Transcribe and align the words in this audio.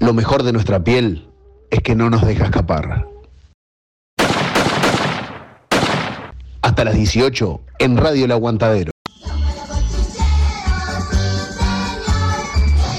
lo 0.00 0.12
mejor 0.12 0.42
de 0.42 0.52
nuestra 0.52 0.82
piel 0.82 1.28
es 1.70 1.80
que 1.80 1.94
no 1.94 2.10
nos 2.10 2.26
deja 2.26 2.44
escapar. 2.44 3.06
Hasta 6.62 6.84
las 6.84 6.94
18 6.94 7.60
en 7.78 7.96
Radio 7.96 8.24
El 8.24 8.32
Aguantadero. 8.32 8.90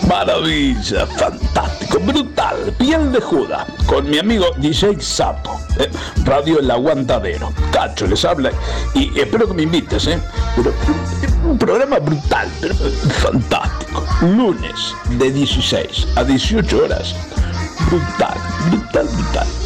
Maravilla, 0.08 1.08
fantástico, 1.08 2.00
brutal, 2.00 2.74
piel 2.78 3.12
de 3.12 3.20
juda, 3.20 3.66
con 3.88 4.08
mi 4.08 4.20
amigo 4.20 4.46
DJ 4.58 5.02
Sapo, 5.02 5.60
¿eh? 5.80 5.90
Radio 6.26 6.60
El 6.60 6.70
Aguantadero. 6.70 7.52
Cacho 7.72 8.06
les 8.06 8.24
habla 8.24 8.52
y 8.94 9.20
espero 9.20 9.48
que 9.48 9.54
me 9.56 9.64
invites, 9.64 10.06
¿eh? 10.08 10.20
Pero, 10.56 10.74
un 11.50 11.58
programa 11.58 11.98
brutal, 11.98 12.48
pero 12.62 12.76
fantástico 12.76 13.85
lunes 14.22 14.96
de 15.10 15.32
16 15.32 16.08
a 16.16 16.24
18 16.24 16.84
horas. 16.84 17.16
Brutal, 17.90 18.38
brutal, 18.70 19.08
brutal. 19.08 19.65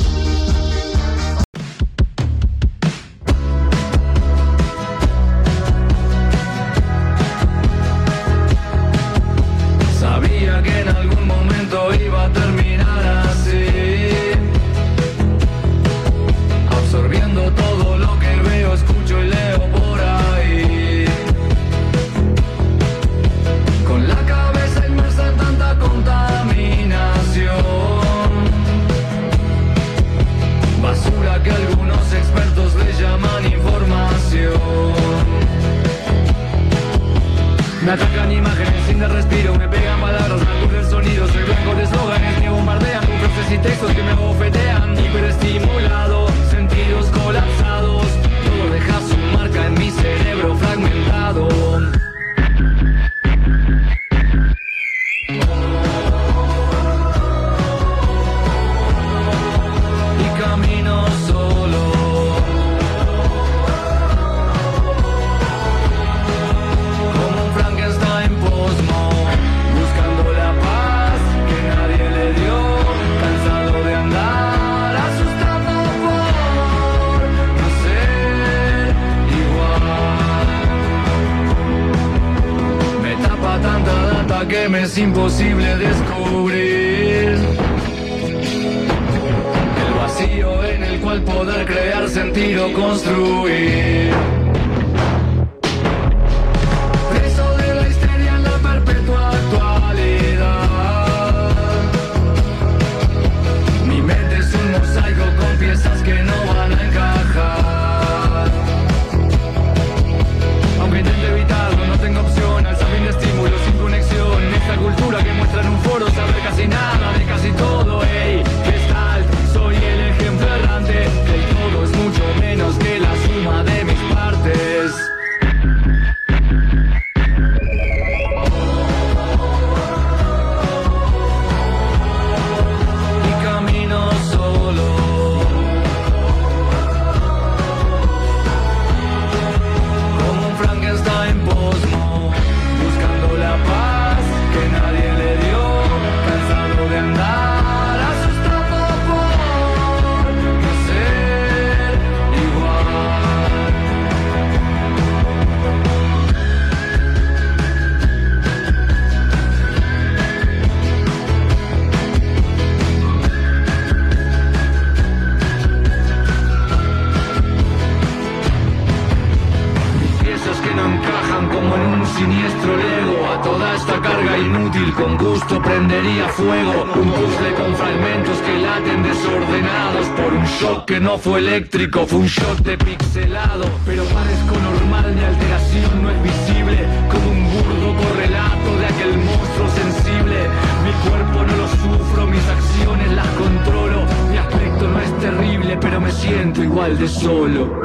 fue 182.08 182.20
un 182.20 182.26
shot 182.26 182.60
de 182.60 182.78
pixelado, 182.78 183.66
pero 183.86 184.04
parezco 184.06 184.56
normal, 184.60 185.14
mi 185.14 185.22
alteración 185.22 186.04
no 186.04 186.10
es 186.10 186.24
visible, 186.24 186.78
como 187.12 187.32
un 187.32 187.44
burdo 187.52 187.96
correlato 187.98 188.78
de 188.80 188.86
aquel 188.86 189.18
monstruo 189.18 189.68
sensible. 189.76 190.48
Mi 190.84 191.10
cuerpo 191.10 191.44
no 191.44 191.58
lo 191.58 191.68
sufro, 191.68 192.28
mis 192.28 192.48
acciones 192.48 193.12
las 193.12 193.28
controlo, 193.30 194.06
mi 194.32 194.38
aspecto 194.38 194.88
no 194.88 195.02
es 195.02 195.20
terrible, 195.20 195.78
pero 195.82 196.00
me 196.00 196.12
siento 196.12 196.64
igual 196.64 196.98
de 196.98 197.08
solo. 197.08 197.82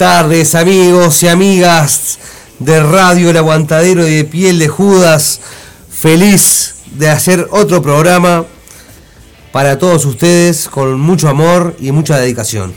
tardes 0.00 0.54
amigos 0.54 1.22
y 1.22 1.28
amigas 1.28 2.18
de 2.58 2.82
Radio 2.82 3.28
El 3.28 3.36
Aguantadero 3.36 4.08
y 4.08 4.14
de 4.14 4.24
Piel 4.24 4.58
de 4.58 4.66
Judas. 4.66 5.42
Feliz 5.90 6.76
de 6.92 7.10
hacer 7.10 7.46
otro 7.50 7.82
programa 7.82 8.46
para 9.52 9.78
todos 9.78 10.06
ustedes 10.06 10.70
con 10.70 10.98
mucho 10.98 11.28
amor 11.28 11.76
y 11.78 11.92
mucha 11.92 12.16
dedicación. 12.16 12.72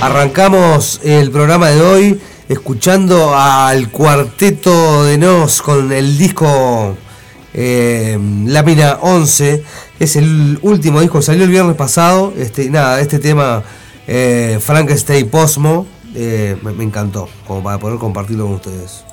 Arrancamos 0.00 1.00
el 1.02 1.32
programa 1.32 1.70
de 1.70 1.80
hoy 1.82 2.20
escuchando 2.48 3.36
al 3.36 3.90
cuarteto 3.90 5.02
de 5.02 5.18
Nos 5.18 5.60
con 5.62 5.90
el 5.90 6.16
disco 6.16 6.96
eh, 7.52 8.16
Lámina 8.46 8.98
11 9.00 9.64
es 9.98 10.16
el 10.16 10.58
último 10.62 11.00
disco, 11.00 11.22
salió 11.22 11.44
el 11.44 11.50
viernes 11.50 11.76
pasado. 11.76 12.32
Este, 12.36 12.68
nada, 12.68 13.00
este 13.00 13.18
tema 13.18 13.62
eh, 14.06 14.58
Frankenstein 14.60 15.28
Posmo 15.28 15.86
eh, 16.14 16.56
me, 16.62 16.72
me 16.72 16.84
encantó, 16.84 17.28
como 17.46 17.62
para 17.62 17.78
poder 17.78 17.98
compartirlo 17.98 18.44
con 18.46 18.54
ustedes. 18.54 19.04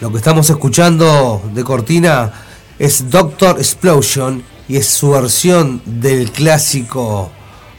Lo 0.00 0.12
que 0.12 0.16
estamos 0.16 0.48
escuchando 0.48 1.42
de 1.52 1.64
cortina 1.64 2.32
es 2.78 3.10
Doctor 3.10 3.58
Explosion 3.58 4.42
y 4.68 4.76
es 4.76 4.86
su 4.86 5.10
versión 5.10 5.82
del 5.84 6.30
clásico 6.30 7.30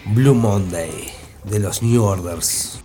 Blue 0.06 0.36
Monday 0.36 1.10
de 1.46 1.60
los 1.60 1.81
New 1.81 2.04
Orders. 2.04 2.79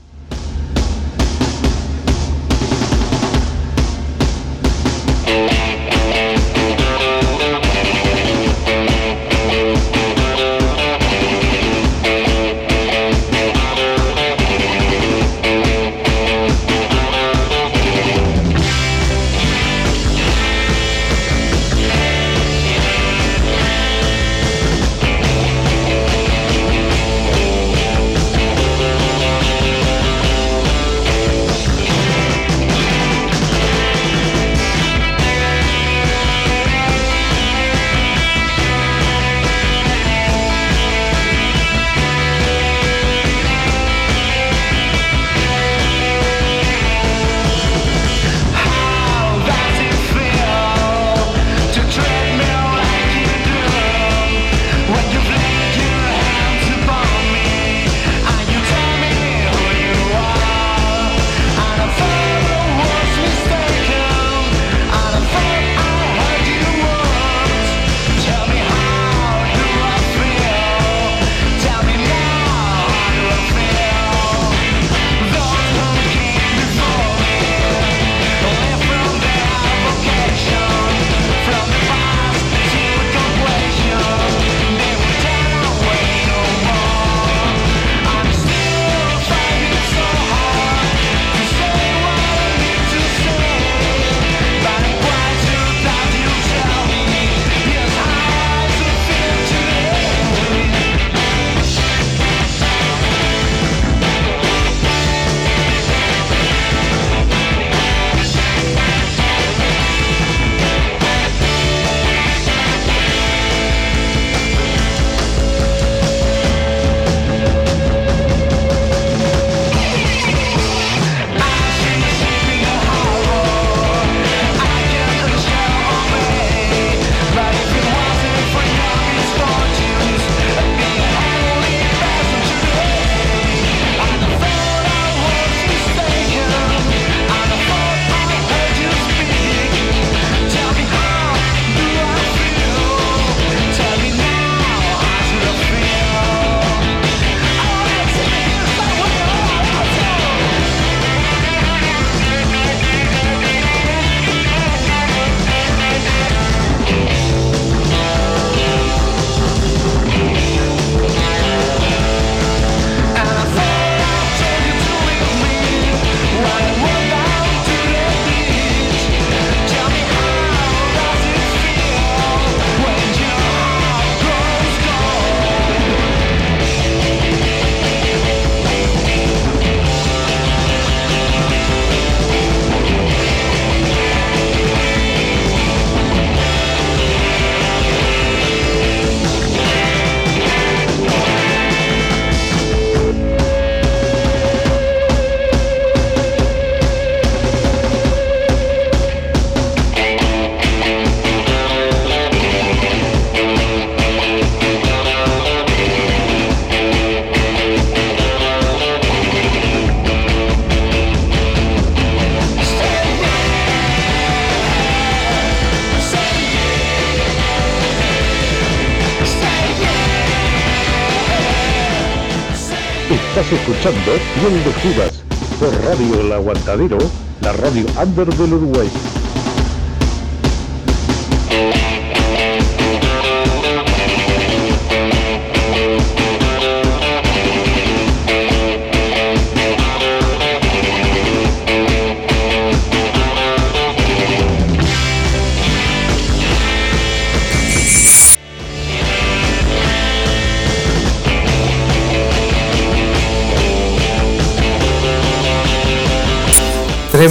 Judas 224.44 225.22
por 225.58 225.72
Radio 225.86 226.20
El 226.20 226.30
Aguantadero, 226.30 226.98
la 227.40 227.54
radio 227.54 227.86
under 227.98 228.26
del 228.26 228.52
Uruguay. 228.52 228.90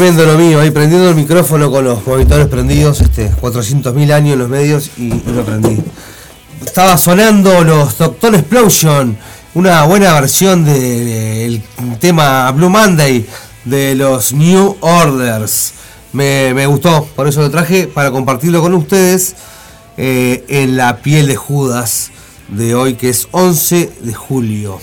Tremendo 0.04 0.26
lo 0.26 0.38
mío, 0.38 0.60
ahí 0.60 0.70
prendiendo 0.70 1.08
el 1.08 1.16
micrófono 1.16 1.72
con 1.72 1.86
los 1.86 2.06
monitores 2.06 2.48
prendidos, 2.48 3.00
este, 3.00 3.32
400.000 3.32 4.12
años 4.12 4.34
en 4.34 4.40
los 4.40 4.50
medios 4.50 4.92
y, 4.98 5.08
lo 5.32 5.46
prendí. 5.46 5.82
Estaba 6.62 6.98
sonando 6.98 7.64
los 7.64 7.98
Doctor 7.98 8.36
Explosion, 8.36 9.18
una 9.54 9.86
buena 9.86 10.12
versión 10.16 10.66
del 10.66 11.64
tema 12.02 12.52
Blue 12.52 12.70
Monday 12.70 13.26
de 13.64 13.96
los 13.96 14.34
New 14.34 14.76
Orders. 14.82 15.72
Me, 16.12 16.54
me 16.54 16.66
gustó, 16.66 17.08
por 17.16 17.30
eso 17.30 17.40
lo 17.40 17.50
traje 17.50 17.88
para 17.88 18.12
compartirlo 18.12 18.62
con 18.62 18.74
ustedes 18.74 19.38
eh, 19.96 20.44
en 20.50 20.76
la 20.76 20.98
piel 20.98 21.28
de 21.28 21.38
Judas 21.38 22.12
de 22.50 22.76
hoy, 22.76 22.96
que 22.96 23.08
es 23.08 23.30
11 23.32 23.94
de 24.02 24.14
julio. 24.14 24.82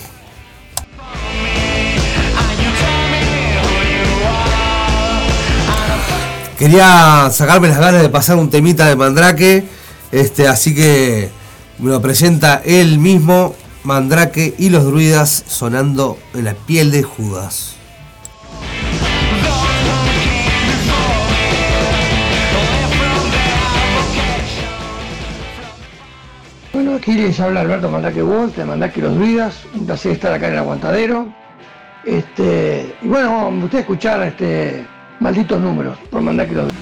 Quería 6.61 7.27
sacarme 7.31 7.69
las 7.69 7.79
ganas 7.79 8.03
de 8.03 8.09
pasar 8.09 8.37
un 8.37 8.51
temita 8.51 8.87
de 8.87 8.95
Mandrake, 8.95 9.63
este, 10.11 10.47
así 10.47 10.75
que 10.75 11.31
me 11.79 11.89
lo 11.89 11.99
presenta 12.03 12.61
él 12.63 12.99
mismo, 12.99 13.55
Mandrake 13.83 14.53
y 14.59 14.69
los 14.69 14.85
druidas 14.85 15.43
sonando 15.47 16.19
en 16.35 16.45
la 16.45 16.53
piel 16.53 16.91
de 16.91 17.01
Judas. 17.01 17.77
Bueno, 26.71 26.93
aquí 26.93 27.13
les 27.13 27.39
habla 27.39 27.61
Alberto 27.61 27.89
Mandaque 27.89 28.21
Wolf, 28.21 28.55
de 28.55 28.65
Mandaque 28.65 29.01
Los 29.01 29.15
Druidas, 29.15 29.55
un 29.73 29.87
placer 29.87 30.11
estar 30.11 30.31
acá 30.31 30.45
en 30.45 30.53
el 30.53 30.59
Aguantadero. 30.59 31.33
Este, 32.05 32.95
y 33.01 33.07
bueno, 33.07 33.49
usted 33.49 33.79
escuchar 33.79 34.21
este 34.21 34.85
malditos 35.21 35.61
números 35.61 35.97
por 36.09 36.21
Mandaque 36.21 36.55
Los 36.55 36.80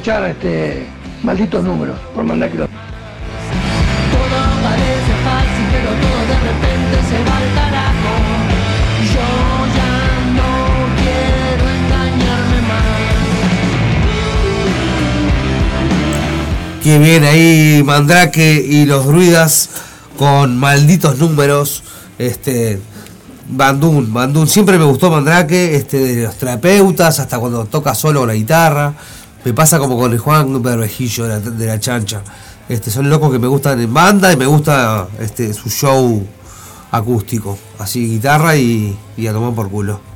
escuchar 0.00 0.24
este 0.30 0.86
malditos 1.22 1.62
números 1.62 1.98
por 2.14 2.24
Los 2.24 2.38
Todo 2.38 2.48
parece 2.48 2.70
fácil, 5.26 5.66
pero 5.70 5.90
todo 6.00 6.20
de 6.26 6.38
repente 6.40 6.96
se 7.10 7.18
va 7.28 7.36
al 7.36 7.48
carajo. 7.54 8.12
Yo 9.12 9.28
ya 9.76 9.94
no 10.38 10.52
quiero 10.96 11.64
engañarme 11.68 12.60
más. 12.66 12.96
Que 16.82 16.98
bien 16.98 17.22
ahí 17.24 17.82
Mandrake 17.84 18.64
y 18.66 18.86
los 18.86 19.04
druidas 19.04 19.68
con 20.16 20.56
malditos 20.56 21.18
números. 21.18 21.82
Este. 22.18 22.80
Bandún, 23.52 24.14
Bandún, 24.14 24.46
siempre 24.46 24.78
me 24.78 24.84
gustó 24.84 25.10
Mandrake, 25.10 25.74
este, 25.74 25.98
de 25.98 26.22
los 26.22 26.36
terapeutas, 26.36 27.18
hasta 27.18 27.36
cuando 27.38 27.64
toca 27.64 27.96
solo 27.96 28.24
la 28.24 28.34
guitarra. 28.34 28.94
Me 29.44 29.54
pasa 29.54 29.78
como 29.78 29.98
con 29.98 30.12
el 30.12 30.18
Juan 30.18 30.62
Bermejillo 30.62 31.24
de 31.24 31.28
la, 31.30 31.38
de 31.40 31.66
la 31.66 31.80
chancha. 31.80 32.22
Este, 32.68 32.90
son 32.90 33.08
locos 33.08 33.32
que 33.32 33.38
me 33.38 33.48
gustan 33.48 33.80
en 33.80 33.92
banda 33.92 34.32
y 34.32 34.36
me 34.36 34.46
gusta 34.46 35.08
este, 35.18 35.52
su 35.54 35.70
show 35.70 36.24
acústico. 36.90 37.58
Así 37.78 38.06
guitarra 38.06 38.56
y, 38.56 38.96
y 39.16 39.26
a 39.26 39.32
tomar 39.32 39.54
por 39.54 39.70
culo. 39.70 40.09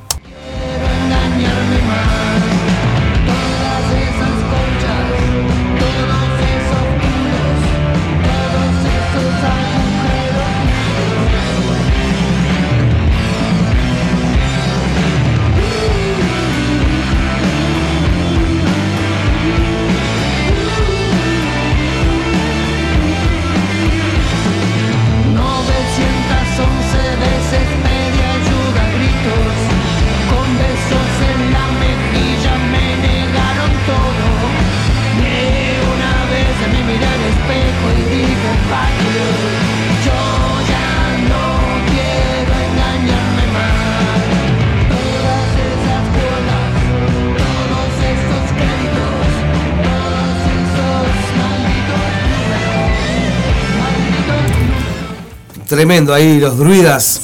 Tremendo 55.85 56.15
ahí 56.15 56.39
los 56.39 56.57
druidas 56.57 57.21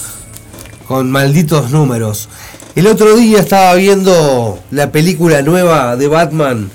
con 0.88 1.10
malditos 1.10 1.72
números. 1.72 2.30
El 2.76 2.86
otro 2.86 3.16
día 3.16 3.40
estaba 3.40 3.74
viendo 3.74 4.60
la 4.70 4.92
película 4.92 5.42
nueva 5.42 5.96
de 5.96 6.08
Batman 6.08 6.70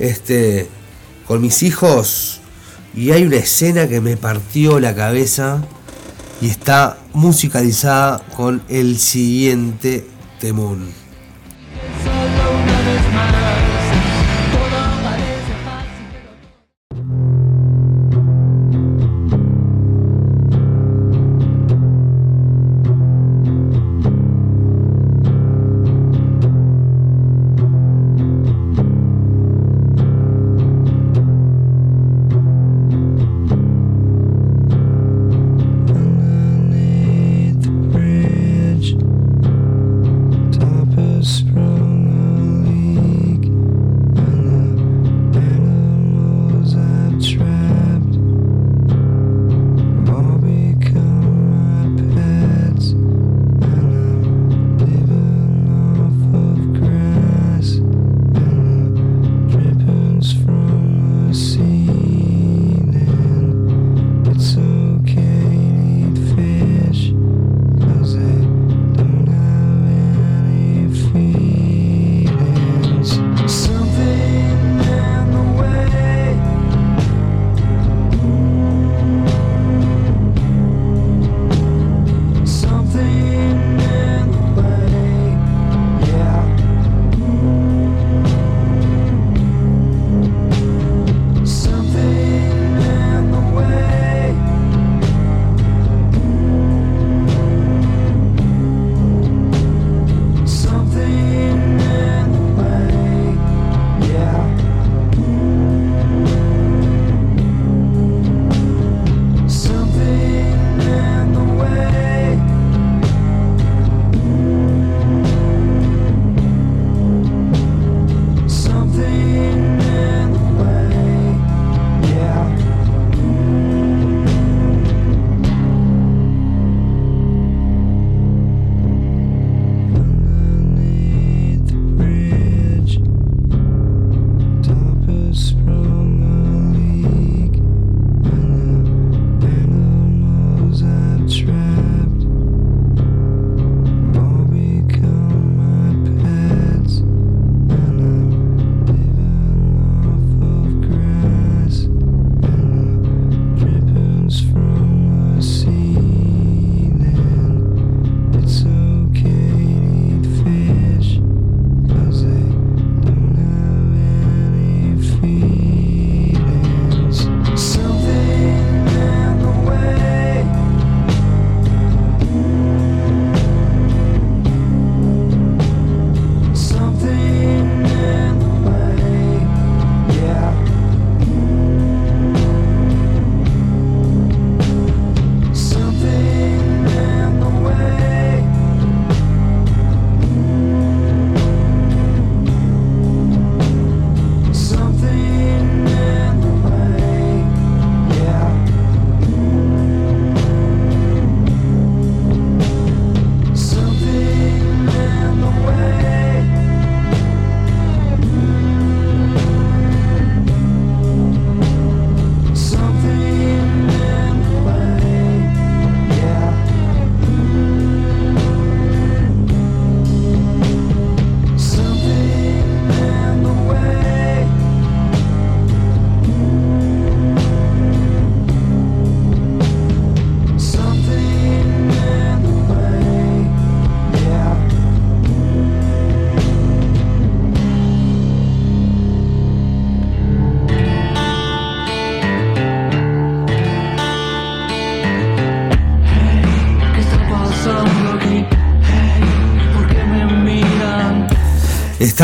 este 0.00 0.68
con 1.28 1.40
mis 1.40 1.62
hijos 1.62 2.40
y 2.96 3.12
hay 3.12 3.22
una 3.22 3.36
escena 3.36 3.86
que 3.86 4.00
me 4.00 4.16
partió 4.16 4.80
la 4.80 4.92
cabeza 4.92 5.62
y 6.40 6.48
está 6.48 6.98
musicalizada 7.12 8.18
con 8.36 8.60
el 8.68 8.98
siguiente 8.98 10.08
temón. 10.40 10.99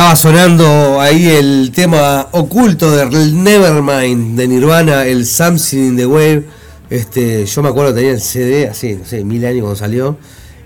Estaba 0.06 0.34
sonando 0.34 1.00
ahí 1.00 1.26
el 1.26 1.72
tema 1.74 2.28
oculto 2.30 2.92
de 2.92 3.06
Nevermind 3.32 4.38
de 4.38 4.46
Nirvana, 4.46 5.04
el 5.04 5.26
Something 5.26 5.78
in 5.78 5.96
the 5.96 6.06
Wave. 6.06 6.44
Este, 6.90 7.44
yo 7.44 7.60
me 7.60 7.70
acuerdo 7.70 7.92
que 7.92 7.96
tenía 7.96 8.12
el 8.12 8.20
CD 8.20 8.68
así, 8.68 8.94
no 8.94 9.04
sé, 9.04 9.24
mil 9.24 9.44
años 9.44 9.62
cuando 9.62 9.74
salió. 9.74 10.16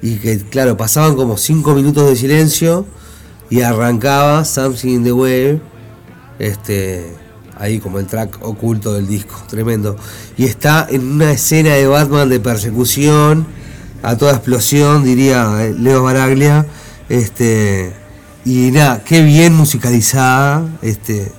Y 0.02 0.16
que, 0.16 0.40
claro, 0.40 0.76
pasaban 0.76 1.16
como 1.16 1.38
cinco 1.38 1.74
minutos 1.74 2.06
de 2.10 2.16
silencio 2.16 2.84
y 3.48 3.62
arrancaba 3.62 4.44
Something 4.44 4.88
in 4.90 5.04
the 5.04 5.12
Wave. 5.12 5.62
Este, 6.38 7.06
ahí 7.56 7.78
como 7.78 7.98
el 7.98 8.04
track 8.04 8.40
oculto 8.42 8.92
del 8.92 9.06
disco, 9.06 9.42
tremendo. 9.48 9.96
Y 10.36 10.44
está 10.44 10.86
en 10.90 11.12
una 11.12 11.32
escena 11.32 11.76
de 11.76 11.86
Batman 11.86 12.28
de 12.28 12.40
persecución, 12.40 13.46
a 14.02 14.18
toda 14.18 14.32
explosión, 14.32 15.02
diría 15.02 15.64
eh, 15.64 15.74
Leo 15.78 16.02
Baraglia. 16.02 16.66
Este, 17.08 17.94
y 18.44 18.70
nada, 18.70 19.02
qué 19.04 19.22
bien 19.22 19.54
musicalizada. 19.54 20.66
Este, 20.82 21.32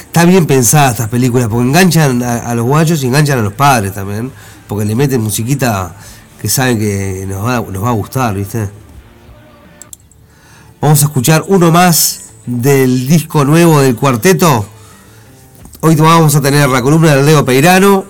está 0.00 0.24
bien 0.24 0.46
pensada 0.46 0.90
estas 0.90 1.08
películas, 1.08 1.48
porque 1.48 1.68
enganchan 1.68 2.22
a, 2.22 2.54
los 2.54 2.64
guachos 2.66 3.02
y 3.02 3.06
enganchan 3.06 3.38
a 3.38 3.42
los 3.42 3.52
padres 3.52 3.94
también, 3.94 4.30
porque 4.66 4.84
le 4.84 4.94
meten 4.94 5.20
musiquita 5.20 5.94
que 6.40 6.48
saben 6.48 6.78
que 6.78 7.24
nos 7.28 7.44
va, 7.44 7.60
nos 7.60 7.82
va 7.84 7.88
a 7.88 7.92
gustar, 7.92 8.34
¿viste? 8.34 8.68
Vamos 10.80 11.02
a 11.02 11.06
escuchar 11.06 11.44
uno 11.48 11.70
más 11.72 12.20
del 12.46 13.06
disco 13.08 13.44
nuevo 13.44 13.80
del 13.80 13.96
cuarteto. 13.96 14.66
Hoy 15.80 15.94
vamos 15.96 16.34
a 16.36 16.40
tener 16.40 16.68
la 16.68 16.82
columna 16.82 17.14
de 17.14 17.22
Leo 17.22 17.44
Peirano, 17.44 18.04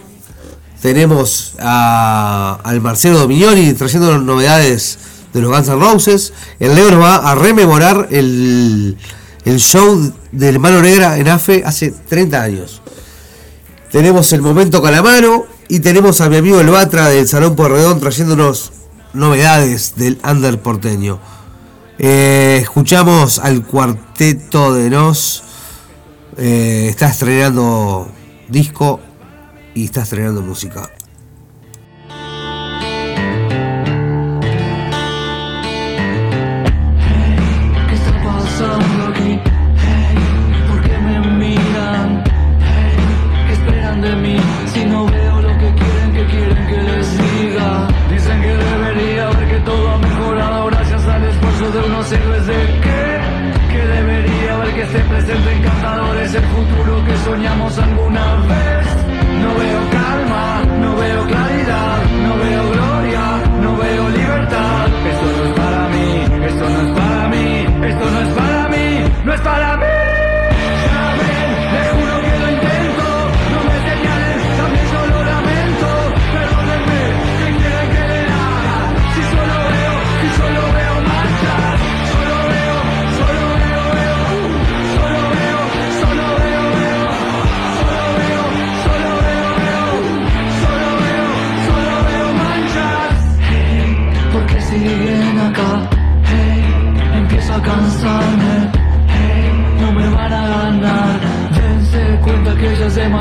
tenemos 0.82 1.54
a- 1.58 2.58
al 2.62 2.80
Marcelo 2.80 3.18
Dominioni 3.18 3.72
trayendo 3.72 4.18
novedades 4.18 4.98
de 5.36 5.42
los 5.42 5.50
Guns 5.52 5.68
N' 5.68 5.78
Roses. 5.78 6.32
El 6.58 6.74
Leo 6.74 6.98
va 6.98 7.16
a 7.16 7.34
rememorar 7.34 8.08
el, 8.10 8.96
el 9.44 9.58
show 9.60 10.12
del 10.32 10.58
Mano 10.58 10.80
Negra 10.80 11.18
en 11.18 11.28
AFE 11.28 11.62
hace 11.64 11.90
30 11.92 12.42
años. 12.42 12.82
Tenemos 13.92 14.32
el 14.32 14.42
momento 14.42 14.82
Calamaro 14.82 15.46
y 15.68 15.80
tenemos 15.80 16.20
a 16.20 16.28
mi 16.28 16.36
amigo 16.38 16.60
el 16.60 16.68
Batra 16.68 17.08
del 17.08 17.28
Salón 17.28 17.54
Porredón 17.54 18.00
trayéndonos 18.00 18.72
novedades 19.12 19.94
del 19.96 20.18
Under 20.28 20.58
porteño. 20.60 21.20
Eh, 21.98 22.58
escuchamos 22.62 23.38
al 23.38 23.64
cuarteto 23.64 24.74
de 24.74 24.90
Nos. 24.90 25.44
eh, 26.38 26.88
está 26.90 27.08
estrenando 27.08 28.08
disco 28.48 29.00
y 29.74 29.84
está 29.84 30.02
estrenando 30.02 30.42
música. 30.42 30.90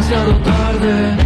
Que 0.08 0.14
ya 0.14 1.25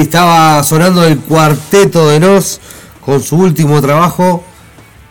Estaba 0.00 0.62
sonando 0.64 1.04
el 1.04 1.18
cuarteto 1.18 2.08
de 2.08 2.20
Nos 2.20 2.58
con 3.04 3.22
su 3.22 3.36
último 3.36 3.82
trabajo, 3.82 4.42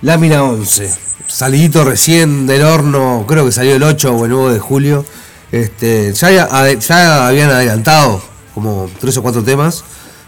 Lámina 0.02 0.44
11. 0.44 0.92
Salidito 1.28 1.86
recién 1.86 2.48
del 2.48 2.64
horno, 2.64 3.24
creo 3.28 3.46
que 3.46 3.52
salió 3.52 3.76
el 3.76 3.84
8 3.84 4.12
o 4.12 4.26
el 4.26 4.32
9 4.32 4.54
de 4.54 4.60
julio. 4.60 5.06
Este, 5.52 6.12
ya, 6.14 6.74
ya 6.80 7.28
habían 7.28 7.52
adelantado 7.52 8.20
como 8.56 8.90
tres 9.00 9.16
o 9.18 9.22
cuatro 9.22 9.44
temas, 9.44 9.84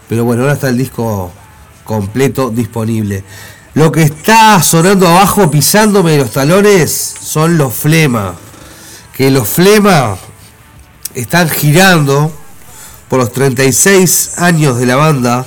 pero 0.08 0.24
bueno, 0.24 0.42
ahora 0.42 0.54
está 0.54 0.68
el 0.68 0.78
disco 0.78 1.32
completo 1.82 2.50
disponible. 2.50 3.24
Lo 3.74 3.90
que 3.90 4.02
está 4.02 4.62
sonando 4.62 5.08
abajo, 5.08 5.50
pisándome 5.50 6.18
los 6.18 6.30
talones, 6.30 6.92
son 7.20 7.58
los 7.58 7.74
Flema. 7.74 8.36
Que 9.12 9.32
los 9.32 9.48
Flema 9.48 10.16
están 11.14 11.50
girando 11.50 12.32
por 13.12 13.20
los 13.20 13.30
36 13.30 14.38
años 14.38 14.78
de 14.78 14.86
la 14.86 14.96
banda. 14.96 15.44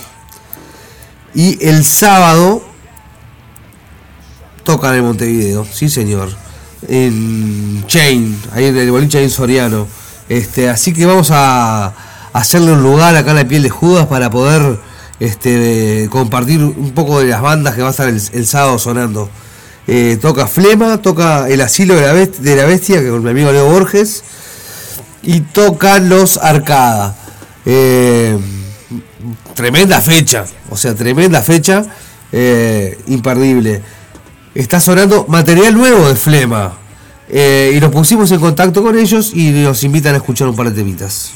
Y 1.34 1.58
el 1.68 1.84
sábado 1.84 2.64
tocan 4.64 4.94
en 4.94 5.04
Montevideo, 5.04 5.66
sí 5.66 5.90
señor. 5.90 6.30
En 6.88 7.84
Chain, 7.88 8.40
ahí 8.54 8.66
en 8.66 8.78
el 8.78 8.92
boliche 8.92 9.24
en 9.24 9.32
Soriano. 9.32 9.88
Este, 10.30 10.70
así 10.70 10.94
que 10.94 11.08
vamos 11.08 11.32
a 11.32 11.92
hacerle 12.34 12.72
un 12.72 12.84
lugar 12.84 13.16
acá 13.16 13.32
en 13.32 13.38
la 13.38 13.48
piel 13.48 13.64
de 13.64 13.72
Judas 13.72 14.06
para 14.06 14.30
poder 14.30 14.80
este, 15.20 16.08
compartir 16.12 16.64
un 16.64 16.92
poco 16.92 17.20
de 17.20 17.26
las 17.26 17.42
bandas 17.42 17.74
que 17.74 17.82
va 17.82 17.88
a 17.88 17.92
estar 17.92 18.08
el, 18.08 18.46
sábado 18.46 18.78
sonando. 18.78 19.28
eh, 19.88 20.20
toca 20.22 20.46
Flema, 20.46 21.02
toca 21.02 21.50
El 21.50 21.62
Asilo 21.62 21.96
de 21.96 22.02
la, 22.56 22.66
Bestia, 22.66 23.02
que 23.02 23.10
con 23.10 23.24
mi 23.24 23.32
amigo 23.32 23.52
Leo 23.52 23.66
Borges, 23.66 24.24
y 25.24 25.40
toca 25.42 25.98
Los 25.98 26.38
Arcada. 26.38 27.25
Eh, 27.66 28.38
tremenda 29.56 30.00
fecha, 30.02 30.46
o 30.70 30.78
sea, 30.78 30.94
tremenda 30.94 31.42
fecha, 31.42 31.86
eh, 32.32 33.00
imperdible. 33.08 33.82
Está 34.54 34.80
sonando 34.80 35.26
material 35.28 35.74
nuevo 35.74 36.08
de 36.08 36.16
Flema. 36.16 36.78
eh, 37.28 37.74
y 37.76 37.80
nos 37.80 37.92
pusimos 37.92 38.32
en 38.32 38.40
contacto 38.40 38.84
con 38.84 38.96
ellos 38.98 39.32
y 39.34 39.50
nos 39.50 39.84
invitan 39.84 40.14
a 40.14 40.18
escuchar 40.18 40.48
un 40.48 40.56
par 40.56 40.70
de 40.70 40.76
temitas. 40.76 41.34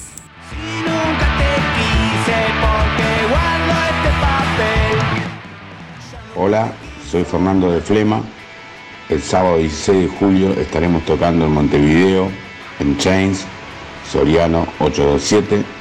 Hola, 6.35 6.71
soy 7.09 7.23
Fernando 7.23 7.71
de 7.71 7.81
Flema. 7.81 8.21
El 9.09 9.21
sábado 9.21 9.57
16 9.57 10.01
de 10.11 10.17
julio 10.17 10.51
estaremos 10.53 11.03
tocando 11.05 11.45
en 11.45 11.51
Montevideo, 11.51 12.29
en 12.79 12.97
Chains, 12.97 13.45
Soriano 14.11 14.67
827. 14.79 15.78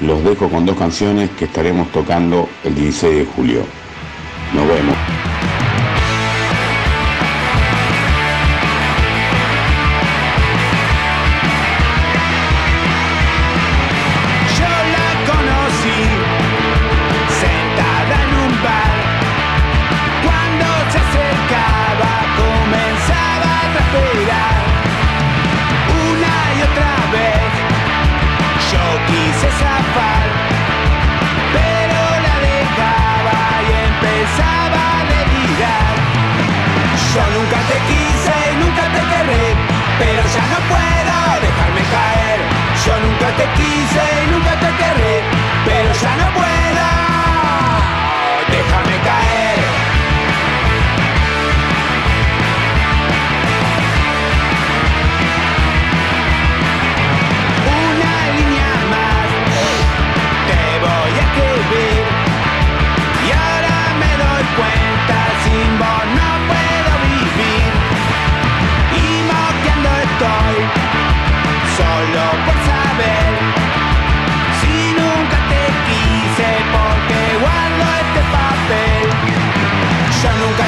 Los 0.00 0.24
dejo 0.24 0.48
con 0.48 0.66
dos 0.66 0.76
canciones 0.76 1.30
que 1.30 1.44
estaremos 1.44 1.90
tocando 1.92 2.48
el 2.64 2.74
16 2.74 3.18
de 3.18 3.24
julio. 3.24 3.62
Nos 4.52 4.68
vemos. 4.68 5.23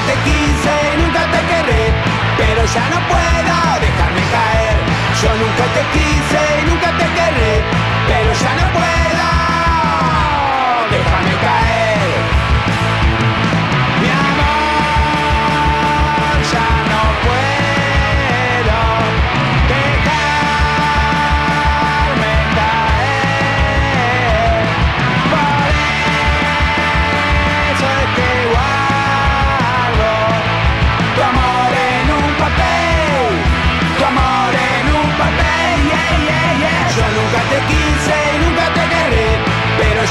Te 0.06 0.14
quise 0.24 0.72
y 0.94 1.02
nunca 1.02 1.22
te 1.32 1.40
querré 1.50 1.84
pero 2.38 2.64
ya 2.64 2.84
no 2.90 2.98
puedo 3.08 3.54
dejarme 3.80 4.22
caer. 4.34 4.76
Yo 5.20 5.30
nunca 5.42 5.64
te 5.74 5.82
quise 5.94 6.40
y 6.62 6.64
nunca 6.70 6.90
te 6.98 7.06
querré 7.16 7.54
pero 8.06 8.32
ya 8.32 8.54
no 8.54 8.72
puedo 8.72 8.95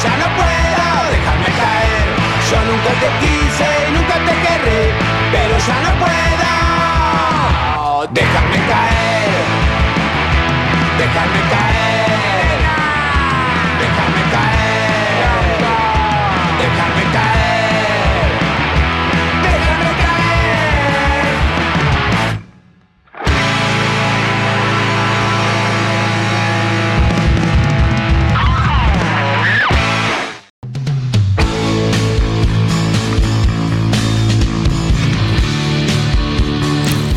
ya 0.06 0.14
no 0.22 0.28
puedo 0.38 0.86
dejarme 1.14 1.50
caer. 1.62 2.06
Yo 2.50 2.58
nunca 2.70 2.92
te 3.02 3.10
quise 3.22 3.68
y 3.88 3.92
nunca 3.98 4.16
te 4.28 4.34
querré 4.44 4.82
pero 5.34 5.54
ya 5.68 5.78
no 5.86 5.92
puedo 6.04 6.50
dejarme 8.14 8.60
caer. 8.72 9.32
Dejarme 11.00 11.42
caer 11.54 12.45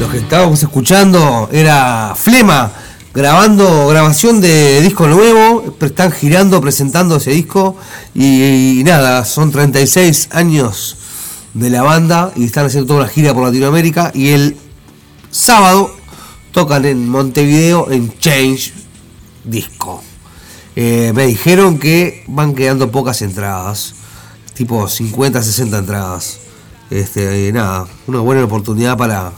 Lo 0.08 0.12
que 0.12 0.20
estábamos 0.20 0.62
escuchando 0.62 1.50
era 1.52 2.14
Flema, 2.16 2.72
grabando 3.12 3.88
grabación 3.88 4.40
de 4.40 4.80
disco 4.80 5.06
nuevo, 5.06 5.76
están 5.82 6.12
girando, 6.12 6.62
presentando 6.62 7.16
ese 7.16 7.32
disco 7.32 7.76
y, 8.14 8.80
nada, 8.86 9.26
son 9.26 9.50
36 9.50 10.30
años 10.32 10.96
de 11.52 11.68
la 11.68 11.82
banda 11.82 12.32
y 12.36 12.46
están 12.46 12.64
haciendo 12.64 12.86
toda 12.86 13.00
una 13.00 13.10
gira 13.10 13.34
por 13.34 13.44
Latinoamérica 13.44 14.10
y 14.14 14.28
el 14.28 14.56
sábado 15.30 15.94
tocan 16.52 16.86
en 16.86 17.06
Montevideo 17.06 17.90
en 17.90 18.18
Change 18.18 18.72
Disco. 19.44 20.02
Eh, 20.74 21.12
me 21.14 21.26
dijeron 21.26 21.78
que 21.78 22.24
van 22.28 22.54
quedando 22.54 22.90
pocas 22.90 23.20
entradas, 23.20 23.92
tipo 24.54 24.88
50, 24.88 25.42
60 25.42 25.76
entradas. 25.76 26.38
Este, 26.88 27.52
nada, 27.52 27.86
una 28.06 28.20
buena 28.20 28.42
oportunidad 28.42 28.96
para 28.96 29.32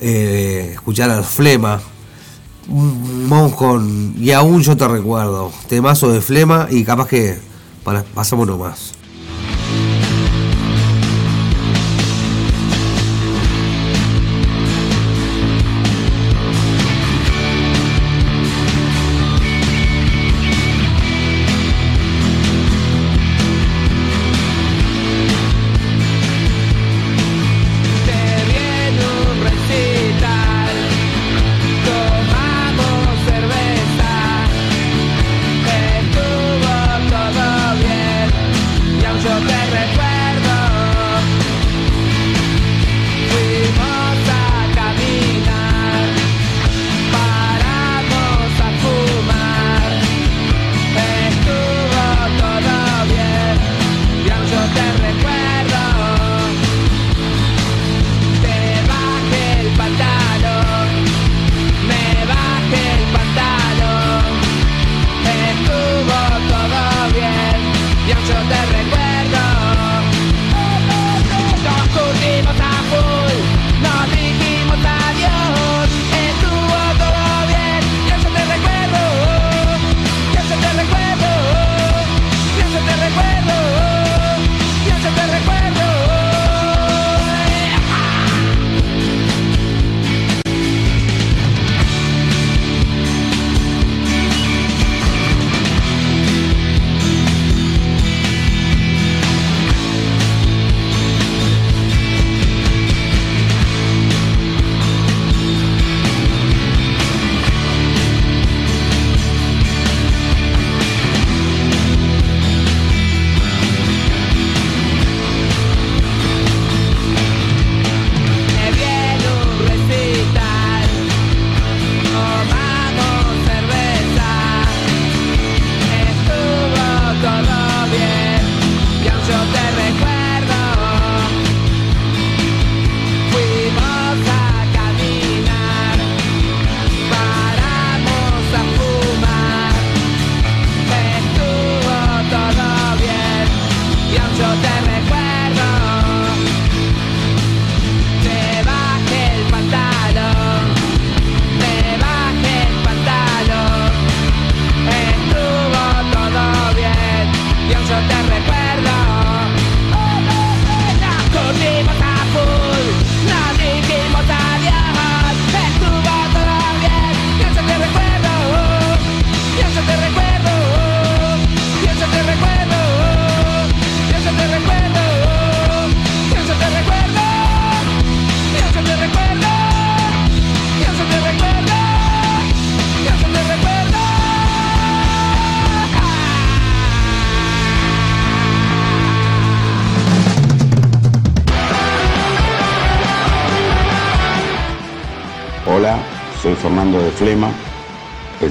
eh, 0.00 0.70
escuchar 0.72 1.10
al 1.10 1.24
Flema. 1.24 1.80
Con 3.56 4.14
Y 4.16 4.30
aún 4.32 4.62
yo 4.62 4.76
te 4.76 4.86
recuerdo. 4.86 5.50
Temazo 5.68 6.10
de 6.12 6.20
Flema 6.20 6.68
y 6.70 6.84
capaz 6.84 7.08
que 7.08 7.38
para, 7.82 8.02
pasamos 8.02 8.46
nomás. 8.46 8.99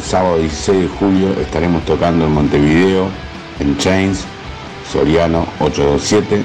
Sábado 0.09 0.39
16 0.39 0.81
de 0.81 0.87
julio 0.87 1.39
estaremos 1.39 1.85
tocando 1.85 2.25
en 2.25 2.33
Montevideo, 2.33 3.09
en 3.59 3.77
Chains, 3.77 4.25
Soriano 4.91 5.45
827. 5.59 6.43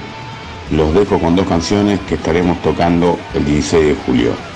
Los 0.71 0.93
dejo 0.93 1.19
con 1.19 1.35
dos 1.35 1.47
canciones 1.47 1.99
que 2.01 2.17
estaremos 2.17 2.61
tocando 2.61 3.19
el 3.33 3.43
16 3.47 3.87
de 3.87 3.95
julio. 4.05 4.54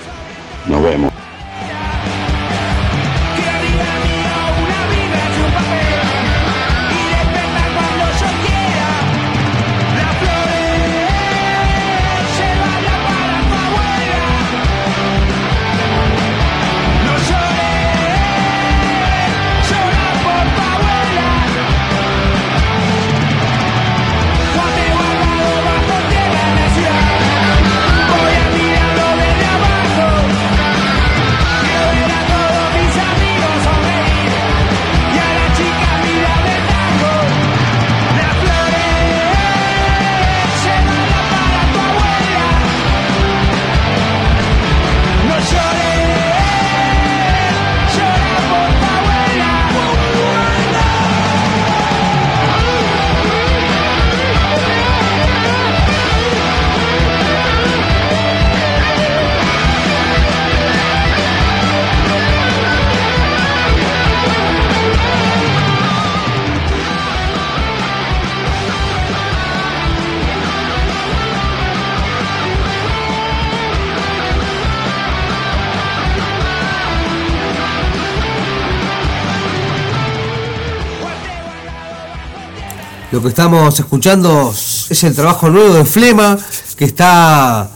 Lo 83.11 83.23
que 83.23 83.29
estamos 83.29 83.79
escuchando 83.79 84.53
es 84.53 85.03
el 85.03 85.15
trabajo 85.15 85.49
nuevo 85.49 85.73
de 85.73 85.83
Flema, 85.83 86.37
que 86.77 86.85
está 86.85 87.67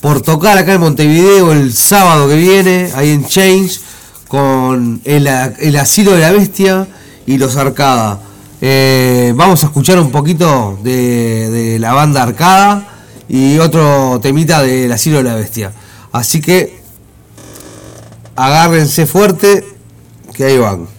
por 0.00 0.22
tocar 0.22 0.56
acá 0.56 0.72
en 0.72 0.80
Montevideo 0.80 1.52
el 1.52 1.74
sábado 1.74 2.26
que 2.26 2.36
viene, 2.36 2.90
ahí 2.94 3.10
en 3.10 3.26
Change, 3.26 3.80
con 4.28 5.02
el, 5.04 5.26
el 5.26 5.76
asilo 5.76 6.12
de 6.12 6.20
la 6.20 6.32
bestia 6.32 6.88
y 7.26 7.36
los 7.36 7.56
Arcada. 7.56 8.18
Eh, 8.62 9.34
vamos 9.36 9.62
a 9.62 9.66
escuchar 9.66 9.98
un 9.98 10.10
poquito 10.10 10.78
de, 10.82 11.50
de 11.50 11.78
la 11.78 11.92
banda 11.92 12.22
Arcada 12.22 12.88
y 13.28 13.58
otro 13.58 14.18
temita 14.22 14.62
del 14.62 14.90
asilo 14.90 15.18
de 15.18 15.24
la 15.24 15.34
bestia. 15.34 15.70
Así 16.12 16.40
que 16.40 16.80
agárrense 18.36 19.04
fuerte, 19.04 19.66
que 20.32 20.44
ahí 20.44 20.56
van. 20.56 20.97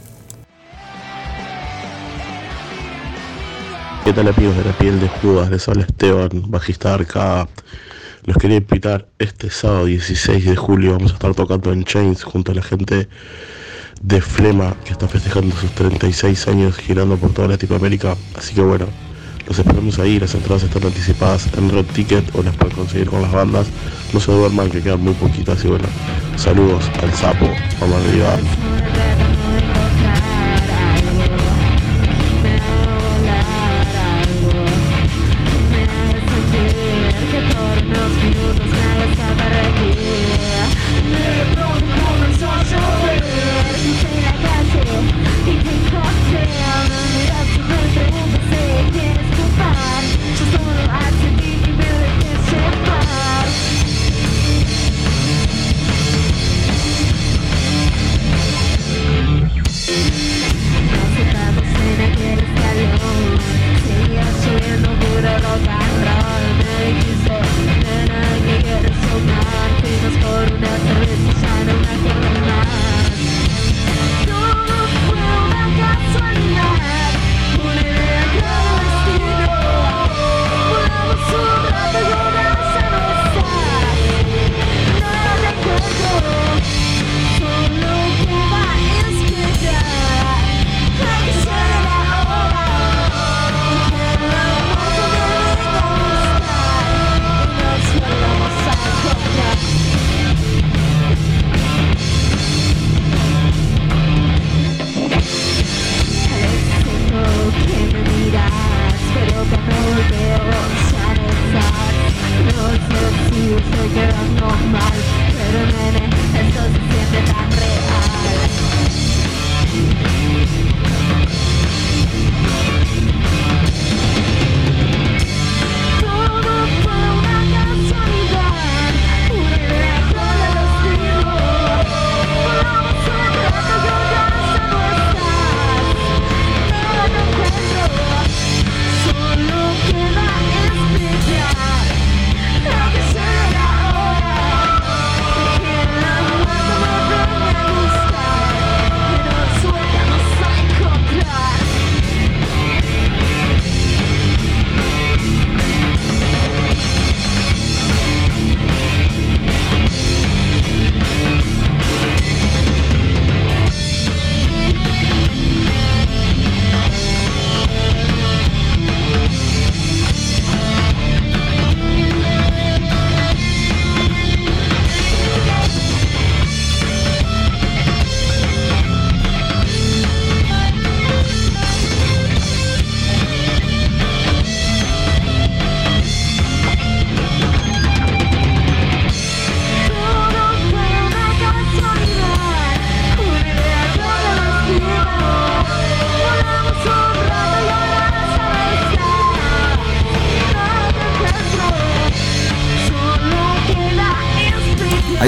¿Qué 4.04 4.14
tal 4.14 4.28
amigos 4.28 4.56
de 4.56 4.64
la 4.64 4.72
piel 4.72 5.00
de 5.00 5.08
Judas? 5.08 5.52
Les 5.52 5.68
habla 5.68 5.84
Esteban, 5.84 6.30
bajista 6.47 6.89
de 6.89 6.95
Arcada. 6.95 7.47
Los 8.26 8.38
quería 8.38 8.58
invitar 8.58 9.08
este 9.20 9.50
sábado 9.50 9.86
16 9.86 10.45
de 10.45 10.56
julio. 10.56 10.93
Vamos 10.93 11.12
a 11.12 11.16
estar 11.16 11.36
tocando 11.36 11.72
en 11.74 11.84
Chains 11.84 12.24
junto 12.24 12.52
a 12.52 12.56
la 12.56 12.62
gente 12.62 13.10
de 14.02 14.22
Flema 14.22 14.76
que 14.86 14.93
está 14.93 15.08
festejando 15.08 15.56
sus 15.56 15.72
36 15.72 16.47
años 16.47 16.78
girando 16.78 17.18
por 17.18 17.34
toda 17.34 17.50
Latinoamérica. 17.50 18.16
Así 18.36 18.56
que 18.56 18.62
bueno, 18.62 18.88
los 19.47 19.60
esperamos 19.60 20.00
ahí. 20.00 20.20
Las 20.20 20.34
entradas 20.34 20.64
están 20.64 20.86
anticipadas 20.86 21.47
en 21.58 21.70
Red 21.70 21.86
Ticket 21.88 22.36
o 22.36 22.41
las 22.41 22.56
pueden 22.56 22.76
conseguir 22.76 23.10
con 23.10 23.22
las 23.22 23.32
bandas. 23.32 23.68
No 24.14 24.20
se 24.20 24.32
duerman 24.32 24.72
que 24.72 24.82
quedan 24.82 25.02
muy 25.02 25.14
poquitas. 25.14 25.64
Y 25.66 25.68
bueno, 25.68 25.88
saludos 26.38 26.89
al 27.04 27.14
sapo. 27.14 27.50
Vamos 27.80 28.02
arriba. 28.06 28.38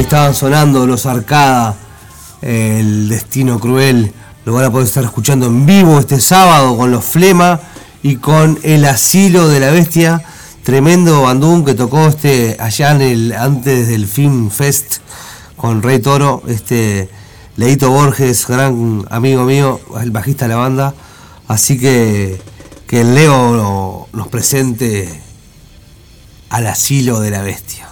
Estaban 0.02 0.34
sonando 0.34 0.86
los 0.88 1.06
Arcada, 1.06 1.76
el 2.42 3.08
destino 3.10 3.60
cruel. 3.60 4.12
Lo 4.46 4.54
van 4.54 4.66
a 4.66 4.72
poder 4.72 4.88
estar 4.88 5.04
escuchando 5.04 5.46
en 5.46 5.66
vivo 5.66 6.00
este 6.00 6.20
sábado 6.20 6.76
con 6.76 6.92
los 6.92 7.06
Flema 7.06 7.60
y 8.02 8.16
con 8.16 8.60
el 8.64 8.86
asilo 8.86 9.48
de 9.48 9.60
la 9.60 9.72
bestia. 9.72 10.24
Tremendo 10.64 11.22
bandún 11.22 11.64
que 11.64 11.74
tocó 11.74 12.08
este 12.08 12.58
allá 12.60 12.92
en 12.92 13.02
el 13.02 13.34
antes 13.34 13.88
del 13.88 14.08
Film 14.08 14.50
Fest 14.50 14.98
con 15.56 15.84
Rey 15.84 16.00
Toro, 16.00 16.42
este 16.48 17.10
Leito 17.58 17.92
Borges, 17.92 18.48
gran 18.48 19.06
amigo 19.10 19.44
mío, 19.44 19.80
el 20.02 20.12
bajista 20.12 20.46
de 20.46 20.50
la 20.50 20.58
banda. 20.58 20.94
Así 21.48 21.78
que 21.80 22.42
que 22.88 23.02
el 23.02 23.16
Leo 23.16 24.08
nos 24.12 24.28
presente 24.28 25.22
al 26.50 26.68
asilo 26.68 27.22
de 27.22 27.30
la 27.30 27.42
bestia. 27.42 27.91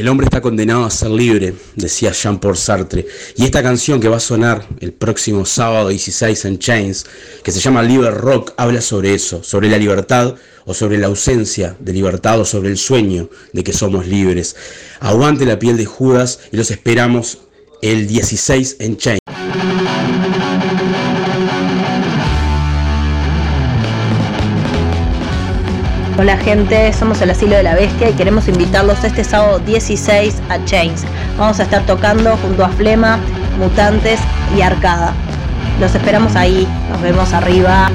El 0.00 0.08
hombre 0.08 0.24
está 0.24 0.40
condenado 0.40 0.86
a 0.86 0.90
ser 0.90 1.10
libre, 1.10 1.52
decía 1.76 2.12
Jean-Paul 2.12 2.56
Sartre. 2.56 3.06
Y 3.36 3.44
esta 3.44 3.62
canción 3.62 4.00
que 4.00 4.08
va 4.08 4.16
a 4.16 4.20
sonar 4.20 4.66
el 4.80 4.94
próximo 4.94 5.44
sábado 5.44 5.90
16 5.90 6.46
en 6.46 6.58
Chains, 6.58 7.04
que 7.44 7.52
se 7.52 7.60
llama 7.60 7.82
Liber 7.82 8.14
Rock, 8.14 8.54
habla 8.56 8.80
sobre 8.80 9.12
eso, 9.12 9.44
sobre 9.44 9.68
la 9.68 9.76
libertad 9.76 10.36
o 10.64 10.72
sobre 10.72 10.96
la 10.96 11.08
ausencia 11.08 11.76
de 11.78 11.92
libertad 11.92 12.40
o 12.40 12.46
sobre 12.46 12.70
el 12.70 12.78
sueño 12.78 13.28
de 13.52 13.62
que 13.62 13.74
somos 13.74 14.06
libres. 14.06 14.56
Aguante 15.00 15.44
la 15.44 15.58
piel 15.58 15.76
de 15.76 15.84
Judas 15.84 16.40
y 16.50 16.56
los 16.56 16.70
esperamos 16.70 17.36
el 17.82 18.06
16 18.06 18.76
en 18.78 18.96
Chains. 18.96 19.19
Hola 26.20 26.36
gente, 26.36 26.92
somos 26.92 27.22
el 27.22 27.30
Asilo 27.30 27.56
de 27.56 27.62
la 27.62 27.74
Bestia 27.74 28.10
y 28.10 28.12
queremos 28.12 28.46
invitarlos 28.46 29.02
este 29.04 29.24
sábado 29.24 29.58
16 29.60 30.42
a 30.50 30.62
Chains. 30.66 31.06
Vamos 31.38 31.60
a 31.60 31.62
estar 31.62 31.86
tocando 31.86 32.36
junto 32.36 32.62
a 32.62 32.68
Flema, 32.68 33.18
Mutantes 33.58 34.20
y 34.54 34.60
Arcada. 34.60 35.14
Los 35.80 35.94
esperamos 35.94 36.36
ahí, 36.36 36.68
nos 36.90 37.00
vemos 37.00 37.32
arriba. 37.32 37.90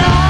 De 0.00 0.29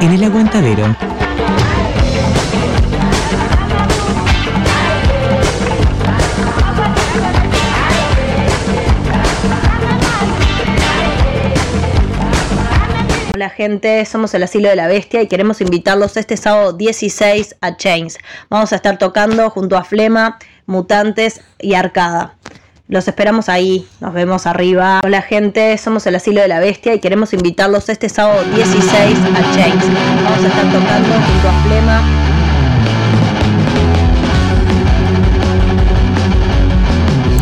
en 0.00 0.12
el 0.12 0.24
aguantadero. 0.24 0.96
Hola 13.34 13.48
gente, 13.48 14.04
somos 14.04 14.34
el 14.34 14.42
Asilo 14.42 14.68
de 14.68 14.76
la 14.76 14.86
Bestia 14.86 15.22
y 15.22 15.26
queremos 15.26 15.62
invitarlos 15.62 16.16
este 16.16 16.36
sábado 16.36 16.74
16 16.74 17.56
a 17.62 17.76
Chains. 17.76 18.18
Vamos 18.50 18.72
a 18.72 18.76
estar 18.76 18.98
tocando 18.98 19.48
junto 19.48 19.78
a 19.78 19.84
Flema, 19.84 20.38
Mutantes 20.66 21.40
y 21.58 21.74
Arcada. 21.74 22.36
Los 22.90 23.06
esperamos 23.06 23.48
ahí, 23.48 23.86
nos 24.00 24.12
vemos 24.12 24.46
arriba. 24.48 25.00
Hola 25.04 25.22
gente, 25.22 25.78
somos 25.78 26.04
el 26.08 26.16
Asilo 26.16 26.40
de 26.40 26.48
la 26.48 26.58
Bestia 26.58 26.92
y 26.92 26.98
queremos 26.98 27.32
invitarlos 27.32 27.88
este 27.88 28.08
sábado 28.08 28.42
16 28.52 28.90
a 28.92 29.54
Chains. 29.54 29.84
Vamos 30.24 30.44
a 30.44 30.48
estar 30.48 30.64
tocando 30.72 31.08
junto 31.14 31.48
a 31.48 31.52
Flema, 31.62 32.02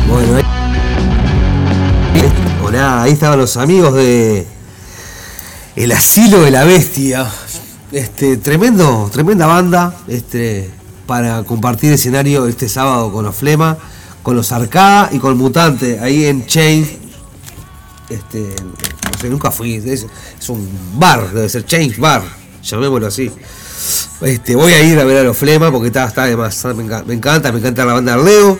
Bueno, 0.07 0.37
ahí, 0.37 0.45
Hola, 2.63 3.03
ahí 3.05 3.13
estaban 3.13 3.39
los 3.39 3.57
amigos 3.57 3.95
de 3.95 4.47
El 5.77 5.93
Asilo 5.93 6.43
de 6.43 6.51
la 6.51 6.65
Bestia. 6.65 7.27
Este, 7.91 8.37
tremendo, 8.37 9.09
tremenda 9.11 9.47
banda, 9.47 9.95
este, 10.09 10.71
para 11.07 11.43
compartir 11.45 11.91
escenario 11.91 12.47
este 12.49 12.69
sábado 12.69 13.11
con 13.11 13.25
los 13.25 13.35
Flema, 13.35 13.79
con 14.29 14.37
los 14.37 14.53
Arcada 14.53 15.09
y 15.11 15.19
con 15.19 15.39
Mutante, 15.39 16.01
ahí 16.01 16.27
en 16.27 16.45
Chain. 16.45 16.87
Este, 18.11 18.55
no 18.61 19.19
sé, 19.19 19.31
nunca 19.31 19.51
fui, 19.51 19.77
es, 19.77 20.05
un 20.49 20.69
bar, 20.97 21.33
debe 21.33 21.49
ser 21.49 21.65
Chains 21.65 21.97
Bar, 21.99 22.21
llamémoslo 22.63 23.07
así. 23.07 23.31
Este, 24.21 24.55
voy 24.55 24.75
a 24.75 24.83
ir 24.83 24.99
a 25.01 25.05
ver 25.05 25.17
a 25.17 25.23
los 25.23 25.35
Flema 25.35 25.73
porque 25.73 25.87
está, 25.87 26.05
está 26.05 26.27
me, 26.27 26.85
enca- 26.85 27.07
me 27.07 27.15
encanta, 27.15 27.51
me 27.53 27.61
encanta 27.61 27.87
la 27.87 27.95
banda 27.95 28.13
de 28.13 28.19
Arleo. 28.21 28.59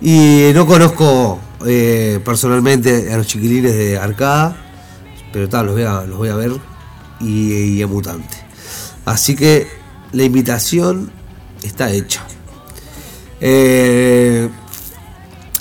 Y 0.00 0.52
no 0.54 0.68
conozco 0.68 1.40
eh, 1.66 2.20
personalmente 2.24 3.12
a 3.12 3.16
los 3.16 3.26
chiquilines 3.26 3.76
de 3.76 3.98
Arcada, 3.98 4.56
pero 5.32 5.48
tal, 5.48 5.66
los 5.66 5.74
voy 5.74 5.82
a, 5.82 6.02
los 6.02 6.16
voy 6.16 6.28
a 6.28 6.36
ver 6.36 6.52
y, 7.18 7.54
y 7.72 7.82
a 7.82 7.88
Mutante. 7.88 8.36
Así 9.04 9.34
que 9.34 9.66
la 10.12 10.22
invitación 10.22 11.10
está 11.64 11.90
hecha. 11.90 12.22
Eh, 13.40 14.48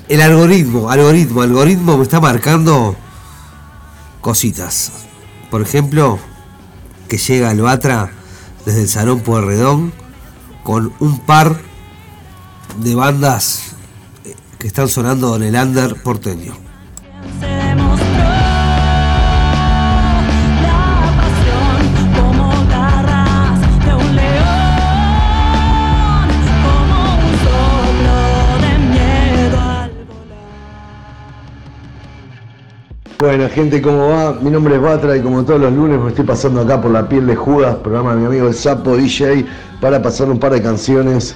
el 0.10 0.22
algoritmo, 0.22 0.90
algoritmo, 0.90 1.42
algoritmo 1.42 1.98
me 1.98 2.04
está 2.04 2.20
marcando 2.20 2.96
cositas. 4.22 4.92
Por 5.52 5.62
ejemplo, 5.62 6.20
que 7.08 7.18
llega 7.18 7.52
el 7.52 7.62
Batra 7.62 8.12
desde 8.66 8.82
el 8.82 8.90
Salón 8.90 9.20
Pueyrredón 9.22 9.94
con 10.64 10.94
un 11.00 11.20
par 11.20 11.58
de 12.80 12.96
bandas 12.96 13.76
eh, 14.26 14.36
que 14.60 14.68
están 14.68 14.88
sonando 14.88 15.36
en 15.36 15.44
el 15.44 15.56
under 15.56 16.02
porteño. 16.02 16.67
Bueno, 33.20 33.50
gente, 33.50 33.82
¿cómo 33.82 34.10
va? 34.10 34.34
Mi 34.34 34.52
nombre 34.52 34.76
es 34.76 34.82
Batra 34.82 35.18
y 35.18 35.22
como 35.22 35.44
todos 35.44 35.60
los 35.60 35.74
lunes 35.74 36.00
me 36.00 36.10
estoy 36.10 36.24
pasando 36.24 36.62
acá 36.62 36.80
por 36.80 36.92
la 36.92 37.10
piel 37.10 37.26
de 37.26 37.36
Judas, 37.36 37.76
programa 37.78 38.14
de 38.14 38.20
mi 38.20 38.26
amigo 38.28 38.48
el 38.48 38.54
Sapo 38.54 38.96
DJ, 38.96 39.44
para 39.82 40.00
pasar 40.00 40.30
un 40.30 40.38
par 40.38 40.52
de 40.52 40.62
canciones. 40.62 41.36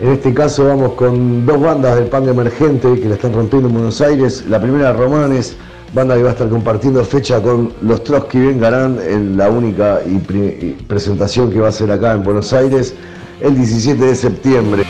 En 0.00 0.08
este 0.08 0.32
caso 0.32 0.68
vamos 0.68 0.94
con 0.94 1.44
dos 1.44 1.60
bandas 1.60 1.96
del 1.96 2.06
punk 2.06 2.28
emergente 2.28 2.98
que 2.98 3.10
la 3.10 3.16
están 3.16 3.34
rompiendo 3.34 3.68
en 3.68 3.74
Buenos 3.74 4.00
Aires. 4.00 4.46
La 4.48 4.58
primera, 4.58 4.94
Romanes, 4.94 5.54
banda 5.92 6.16
que 6.16 6.22
va 6.22 6.30
a 6.30 6.32
estar 6.32 6.48
compartiendo 6.48 7.04
fecha 7.04 7.42
con 7.42 7.74
los 7.82 8.02
Trotsky 8.04 8.38
Vengarán 8.38 8.98
en 9.06 9.36
la 9.36 9.50
única 9.50 10.00
presentación 10.86 11.50
que 11.50 11.60
va 11.60 11.68
a 11.68 11.72
ser 11.72 11.92
acá 11.92 12.14
en 12.14 12.22
Buenos 12.22 12.54
Aires 12.54 12.94
el 13.42 13.54
17 13.54 14.02
de 14.02 14.14
septiembre. 14.14 14.84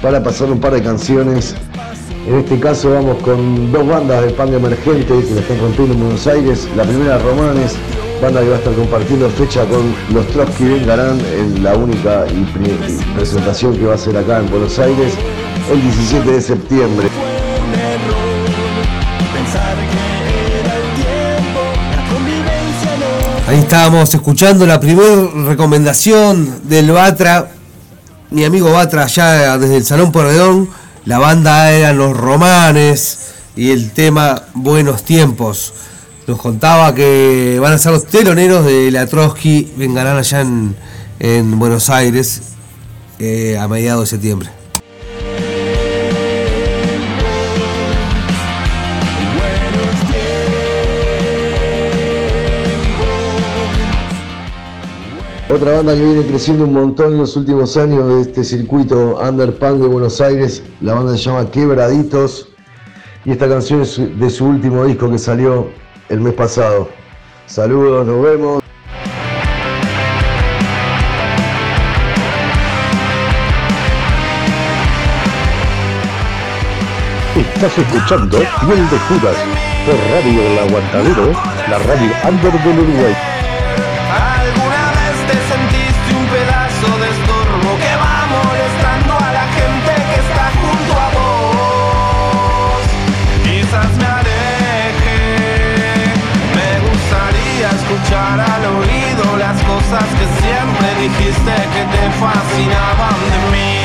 Para 0.00 0.22
pasar 0.22 0.50
un 0.50 0.58
par 0.58 0.72
de 0.72 0.82
canciones. 0.82 1.54
En 2.26 2.36
este 2.36 2.58
caso 2.58 2.94
vamos 2.94 3.22
con 3.22 3.70
dos 3.70 3.86
bandas 3.86 4.24
de 4.24 4.30
punk 4.30 4.54
emergente 4.54 5.06
que 5.06 5.34
la 5.34 5.40
están 5.42 5.60
rompiendo 5.60 5.92
en 5.92 6.00
Buenos 6.00 6.26
Aires. 6.26 6.66
La 6.74 6.84
primera 6.84 7.18
Romanes, 7.18 7.74
banda 8.22 8.40
que 8.40 8.48
va 8.48 8.54
a 8.54 8.58
estar 8.58 8.72
compartiendo 8.72 9.28
fecha 9.28 9.66
con 9.66 9.94
los 10.14 10.26
Trotsky 10.28 10.64
Vengarán 10.64 11.20
en 11.20 11.62
la 11.62 11.74
única 11.76 12.24
y 12.26 13.14
presentación 13.14 13.76
que 13.76 13.84
va 13.84 13.94
a 13.96 13.98
ser 13.98 14.16
acá 14.16 14.38
en 14.38 14.48
Buenos 14.50 14.78
Aires 14.78 15.12
el 15.70 15.82
17 15.82 16.30
de 16.30 16.40
septiembre. 16.40 17.08
Ahí 23.46 23.58
estábamos 23.58 24.14
escuchando 24.14 24.64
la 24.64 24.80
primera 24.80 25.28
recomendación 25.46 26.68
del 26.68 26.92
Batra, 26.92 27.57
mi 28.30 28.44
amigo 28.44 28.70
Batra 28.72 29.04
allá 29.04 29.56
desde 29.58 29.76
el 29.76 29.84
Salón 29.84 30.12
Porredón, 30.12 30.68
la 31.04 31.18
banda 31.18 31.72
eran 31.72 31.96
los 31.96 32.16
romanes 32.16 33.32
y 33.56 33.70
el 33.70 33.92
tema 33.92 34.42
Buenos 34.54 35.02
Tiempos. 35.02 35.72
Nos 36.26 36.38
contaba 36.38 36.94
que 36.94 37.58
van 37.60 37.72
a 37.72 37.78
ser 37.78 37.92
los 37.92 38.06
teloneros 38.06 38.66
de 38.66 38.90
la 38.90 39.06
Trotsky, 39.06 39.72
vengarán 39.76 40.18
allá 40.18 40.42
en, 40.42 40.76
en 41.18 41.58
Buenos 41.58 41.88
Aires 41.88 42.42
eh, 43.18 43.56
a 43.58 43.66
mediados 43.66 44.02
de 44.02 44.16
septiembre. 44.16 44.57
Otra 55.50 55.76
banda 55.76 55.94
que 55.94 56.04
viene 56.04 56.26
creciendo 56.26 56.64
un 56.64 56.74
montón 56.74 57.12
en 57.12 57.18
los 57.20 57.34
últimos 57.34 57.78
años 57.78 58.06
de 58.06 58.20
este 58.20 58.44
circuito 58.44 59.18
underpunk 59.18 59.80
de 59.80 59.88
Buenos 59.88 60.20
Aires, 60.20 60.62
la 60.82 60.92
banda 60.92 61.12
se 61.12 61.22
llama 61.22 61.50
Quebraditos 61.50 62.50
y 63.24 63.30
esta 63.30 63.48
canción 63.48 63.80
es 63.80 63.96
de 63.96 64.28
su 64.28 64.44
último 64.44 64.84
disco 64.84 65.10
que 65.10 65.18
salió 65.18 65.68
el 66.10 66.20
mes 66.20 66.34
pasado. 66.34 66.90
Saludos, 67.46 68.06
nos 68.06 68.22
vemos. 68.22 68.62
Estás 77.54 77.78
escuchando 77.78 78.36
Piel 78.36 78.90
de 78.90 78.98
Judas 78.98 79.36
por 79.86 79.96
Radio 80.10 80.42
El 80.42 80.58
Aguantadero, 80.58 81.32
la 81.70 81.78
radio 81.78 82.10
under 82.28 82.52
del 82.52 82.78
Uruguay. 82.80 83.37
Siempre 100.98 101.08
dijiste 101.08 101.52
que 101.52 101.96
te 101.96 102.10
fascinaban 102.12 103.14
de 103.30 103.56
mí. 103.56 103.77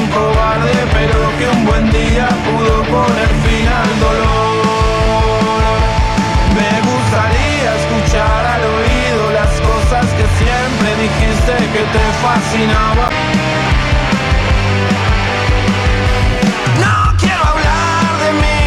Un 0.00 0.06
cobarde, 0.08 0.74
pero 0.92 1.18
que 1.38 1.46
un 1.56 1.64
buen 1.64 1.90
día 1.90 2.28
pudo 2.46 2.82
poner 2.84 3.28
fin 3.44 3.68
al 3.68 4.00
dolor. 4.00 4.62
Me 6.54 6.72
gustaría 6.90 7.68
escuchar 7.80 8.42
al 8.46 8.62
oído 8.62 9.22
las 9.32 9.52
cosas 9.60 10.06
que 10.16 10.26
siempre 10.38 10.88
dijiste 11.04 11.52
que 11.72 11.82
te 11.94 12.04
fascinaba. 12.22 13.06
No 16.80 16.96
quiero 17.18 17.42
hablar 17.52 18.06
de 18.24 18.30
mí, 18.42 18.60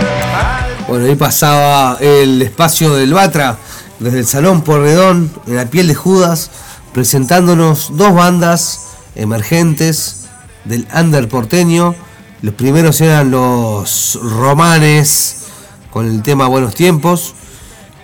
Bueno, 0.88 1.04
ahí 1.06 1.16
pasaba 1.16 1.98
el 2.00 2.42
espacio 2.42 2.94
del 2.96 3.14
Batra 3.14 3.58
desde 4.00 4.20
el 4.20 4.26
Salón 4.26 4.62
Porredón, 4.62 5.32
en 5.48 5.56
la 5.56 5.66
piel 5.66 5.88
de 5.88 5.96
Judas, 5.96 6.52
presentándonos 6.96 7.98
dos 7.98 8.14
bandas 8.14 8.92
emergentes 9.16 10.28
del 10.64 10.88
under 10.98 11.28
porteño. 11.28 11.94
Los 12.42 12.56
primeros 12.56 13.02
eran 13.02 13.32
los 13.32 14.18
romanes 14.24 15.48
con 15.92 16.06
el 16.06 16.24
tema 16.24 16.48
Buenos 16.48 16.74
Tiempos. 16.74 17.36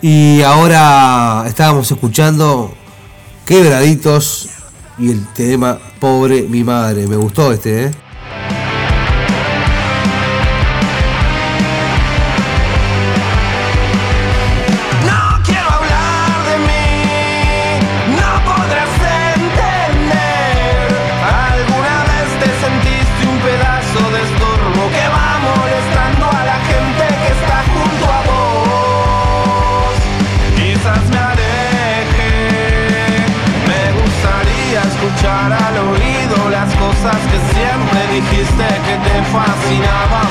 Y 0.02 0.42
ahora 0.42 1.46
estábamos 1.48 1.90
escuchando 1.90 2.74
Quebraditos 3.46 4.50
y 4.98 5.12
el 5.12 5.26
tema 5.28 5.80
Pobre 6.02 6.42
mi 6.42 6.66
madre. 6.66 7.08
Me 7.08 7.16
gustó 7.16 7.54
este, 7.54 7.86
¿eh? 7.86 7.92
fascinaba 39.32 40.31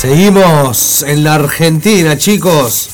Seguimos 0.00 1.02
en 1.02 1.24
la 1.24 1.34
Argentina, 1.34 2.16
chicos. 2.16 2.88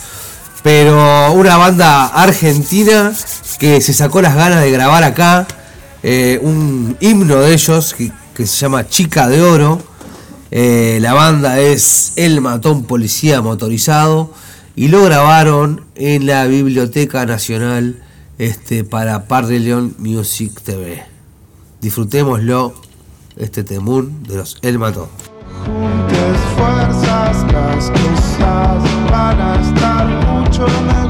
Pero 0.65 1.31
una 1.35 1.57
banda 1.57 2.07
argentina 2.07 3.13
que 3.61 3.81
se 3.81 3.95
sacó 3.95 4.21
las 4.21 4.35
ganas 4.35 4.61
de 4.61 4.73
grabar 4.73 5.05
acá 5.05 5.47
eh, 6.03 6.41
un 6.43 6.97
himno 6.99 7.37
de 7.37 7.55
ellos 7.55 7.95
que, 7.95 8.45
se 8.45 8.57
llama 8.57 8.89
Chica 8.89 9.29
de 9.29 9.41
Oro. 9.41 9.81
Eh, 10.51 10.99
la 11.01 11.15
banda 11.15 11.61
es 11.61 12.13
El 12.17 12.41
Matón 12.41 12.83
Policía 12.83 13.41
Motorizado 13.41 14.35
y 14.75 14.89
lo 14.89 15.05
grabaron 15.05 15.85
en 15.95 16.27
la 16.27 16.45
Biblioteca 16.47 17.25
Nacional 17.25 18.03
este, 18.39 18.83
para 18.83 19.29
Par 19.29 19.47
de 19.47 19.61
León 19.61 19.95
Music 19.99 20.61
TV. 20.61 21.05
Disfrutémoslo, 21.81 22.75
este 23.37 23.63
temún 23.63 24.25
de 24.25 24.39
los 24.39 24.59
El 24.63 24.81
Matón. 24.81 25.26
Juntes 25.67 26.39
fuerzas, 26.57 27.45
las 27.53 27.91
cosas 27.91 29.11
van 29.11 29.41
a 29.41 29.61
estar 29.61 30.07
mucho 30.27 30.67
mejor. 30.87 31.06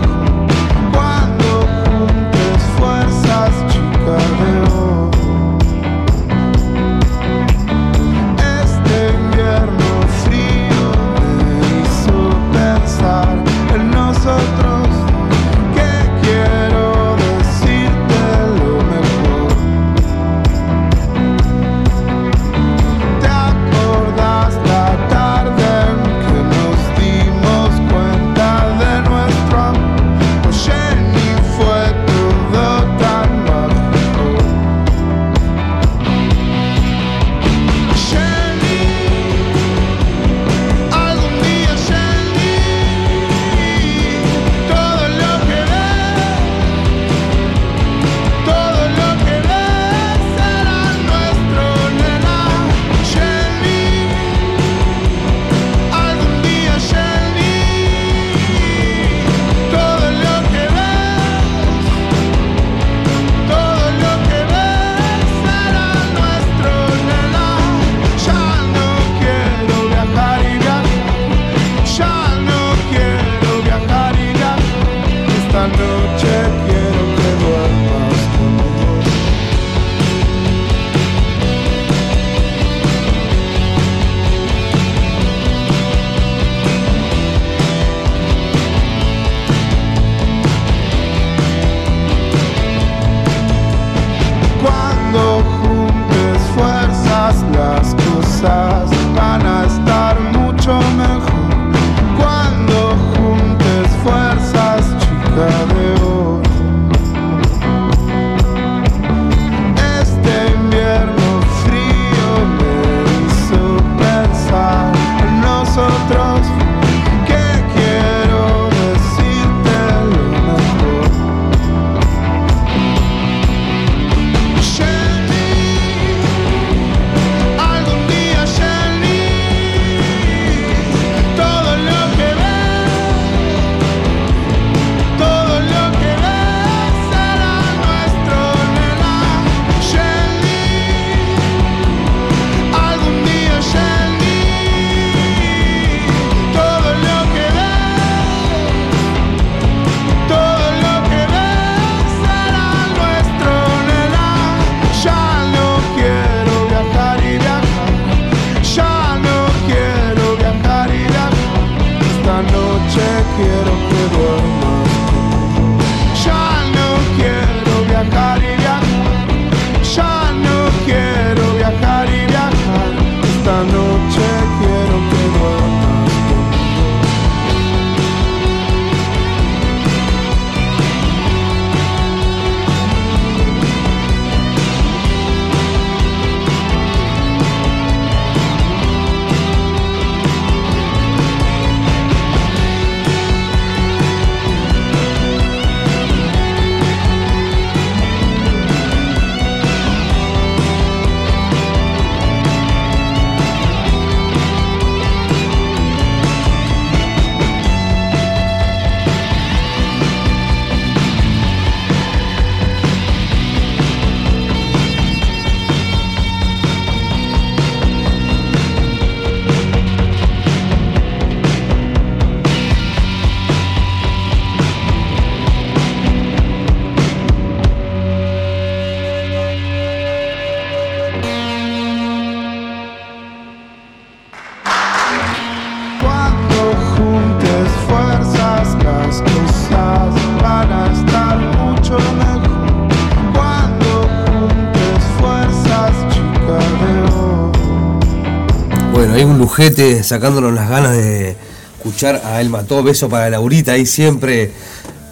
sacándonos 250.02 250.52
las 250.52 250.68
ganas 250.68 250.92
de 250.92 251.34
escuchar 251.78 252.20
a 252.24 252.42
El 252.42 252.50
Mató. 252.50 252.82
Beso 252.82 253.08
para 253.08 253.30
Laurita 253.30 253.72
ahí 253.72 253.86
siempre 253.86 254.52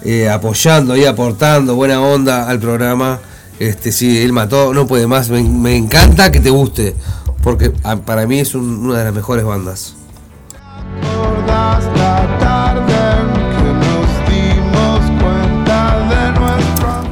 eh, 0.03 0.29
apoyando 0.29 0.95
y 0.95 1.03
aportando 1.03 1.73
buena 1.73 1.99
onda 1.99 2.47
al 2.47 2.59
programa. 2.59 3.19
Este, 3.59 3.91
sí, 3.91 4.21
El 4.21 4.33
Mató 4.33 4.71
no 4.71 4.85
puede 4.85 5.07
más. 5.07 5.29
Me, 5.31 5.75
encanta 5.75 6.31
que 6.31 6.39
te 6.39 6.51
guste, 6.51 6.95
porque 7.41 7.73
ah, 7.83 7.95
para 7.95 8.27
mí 8.27 8.39
es 8.39 8.53
una 8.53 8.99
de 8.99 9.05
las 9.05 9.13
mejores 9.15 9.43
bandas. 9.45 9.95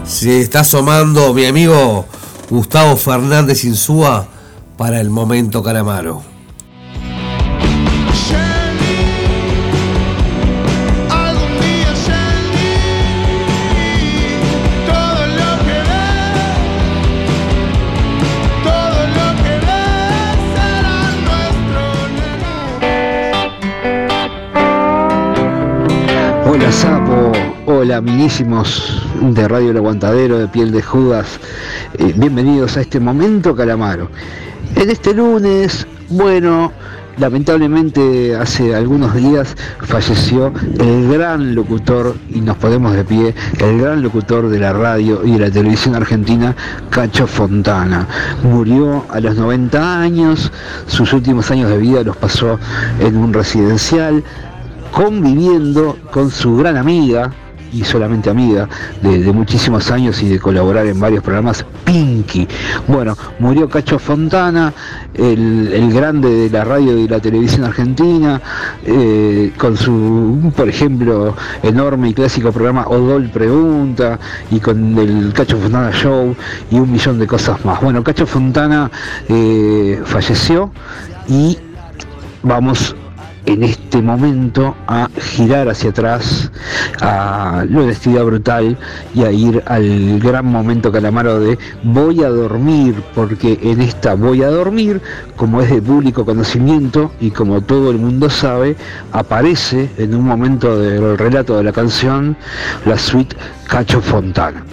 Se 0.06 0.40
está 0.40 0.60
asomando 0.60 1.34
mi 1.34 1.46
amigo 1.46 2.06
Gustavo 2.52 2.96
Fernández 2.96 3.64
Insúa 3.64 4.28
para 4.78 5.02
el 5.02 5.10
momento 5.10 5.64
Calamaro. 5.64 6.33
Hola 26.54 26.72
Sapo, 26.72 27.32
hola 27.66 27.98
amiguísimos 27.98 29.02
de 29.20 29.48
Radio 29.48 29.72
El 29.72 29.78
Aguantadero 29.78 30.38
de 30.38 30.48
Piel 30.48 30.72
de 30.72 30.84
Judas, 30.84 31.40
Eh, 31.98 32.14
bienvenidos 32.16 32.78
a 32.78 32.82
este 32.82 33.00
momento 33.00 33.56
Calamaro. 33.56 34.08
En 34.76 34.92
este 34.92 35.16
lunes, 35.16 35.88
bueno, 36.10 36.72
lamentablemente 37.18 38.36
hace 38.36 38.76
algunos 38.76 39.16
días 39.16 39.56
falleció 39.82 40.54
el 40.80 41.12
gran 41.12 41.56
locutor, 41.56 42.16
y 42.30 42.40
nos 42.42 42.58
ponemos 42.58 42.94
de 42.94 43.04
pie, 43.04 43.34
el 43.58 43.82
gran 43.82 44.04
locutor 44.04 44.48
de 44.50 44.60
la 44.60 44.74
radio 44.74 45.26
y 45.26 45.32
de 45.32 45.40
la 45.40 45.50
televisión 45.50 45.96
argentina, 45.96 46.56
Cacho 46.92 47.26
Fontana. 47.26 48.08
Murió 48.44 49.06
a 49.10 49.20
los 49.20 49.36
90 49.36 50.02
años, 50.02 50.52
sus 50.86 51.14
últimos 51.14 51.50
años 51.50 51.72
de 51.72 51.80
vida 51.80 52.04
los 52.04 52.16
pasó 52.16 52.60
en 53.00 53.18
un 53.18 53.34
residencial, 53.34 54.24
conviviendo 54.94 55.98
con 56.12 56.30
su 56.30 56.56
gran 56.58 56.78
amiga, 56.78 57.32
y 57.74 57.84
solamente 57.84 58.30
amiga, 58.30 58.70
de, 59.02 59.34
muchísimos 59.34 59.90
años 59.90 60.22
y 60.22 60.30
de 60.30 60.40
colaborar 60.40 60.86
en 60.86 61.00
varios 61.00 61.24
programas, 61.24 61.66
Pinky. 61.84 62.48
Bueno, 62.88 63.18
murió 63.40 63.68
Cacho 63.68 63.98
Fontana, 63.98 64.72
el, 65.16 65.92
grande 65.92 66.30
de 66.30 66.50
la 66.50 66.64
radio 66.64 66.98
y 66.98 67.08
la 67.08 67.20
televisión 67.20 67.66
argentina, 67.66 68.40
eh, 68.86 69.52
con 69.58 69.76
su, 69.76 70.54
por 70.56 70.70
ejemplo, 70.70 71.36
enorme 71.64 72.10
y 72.10 72.14
clásico 72.14 72.52
programa 72.52 72.86
Odol 72.88 73.30
Pregunta, 73.30 74.20
y 74.52 74.60
con 74.60 74.98
el 75.00 75.34
Cacho 75.34 75.58
Fontana 75.58 75.92
Show, 75.92 76.36
y 76.70 76.76
un 76.76 76.92
millón 76.92 77.18
de 77.18 77.26
cosas 77.26 77.66
más. 77.66 77.82
Bueno, 77.82 78.04
Cacho 78.04 78.28
Fontana 78.28 78.92
eh, 79.28 80.00
falleció 80.06 80.72
y 81.28 81.58
vamos 82.44 82.96
en 83.46 83.64
este 83.64 84.02
momento 84.02 84.76
a 84.88 85.10
girar 85.20 85.70
hacia 85.70 85.90
atrás 85.90 86.52
a 87.02 87.66
la 87.70 87.82
honestidad 87.82 88.24
brutal 88.24 88.78
y 89.14 89.24
a 89.24 89.32
ir 89.32 89.64
al 89.66 90.20
gran 90.20 90.46
momento 90.46 90.92
calamaro 90.92 91.40
de 91.40 91.58
voy 91.84 92.24
a 92.24 92.30
dormir 92.30 92.96
porque 93.14 93.60
en 93.62 93.82
esta 93.82 94.16
voy 94.16 94.44
a 94.44 94.50
dormir 94.50 95.02
como 95.36 95.62
es 95.62 95.70
de 95.70 95.82
público 95.82 96.26
conocimiento 96.26 97.12
y 97.20 97.32
como 97.32 97.62
todo 97.62 97.92
el 97.92 97.98
mundo 97.98 98.30
sabe 98.30 98.76
aparece 99.12 99.90
en 99.98 100.16
un 100.16 100.26
momento 100.26 100.80
del 100.80 101.18
relato 101.18 101.58
de 101.58 101.64
la 101.64 101.72
canción 101.72 102.38
la 102.86 102.98
suite 102.98 103.36
Cacho 103.68 104.02
Fontana 104.02 104.64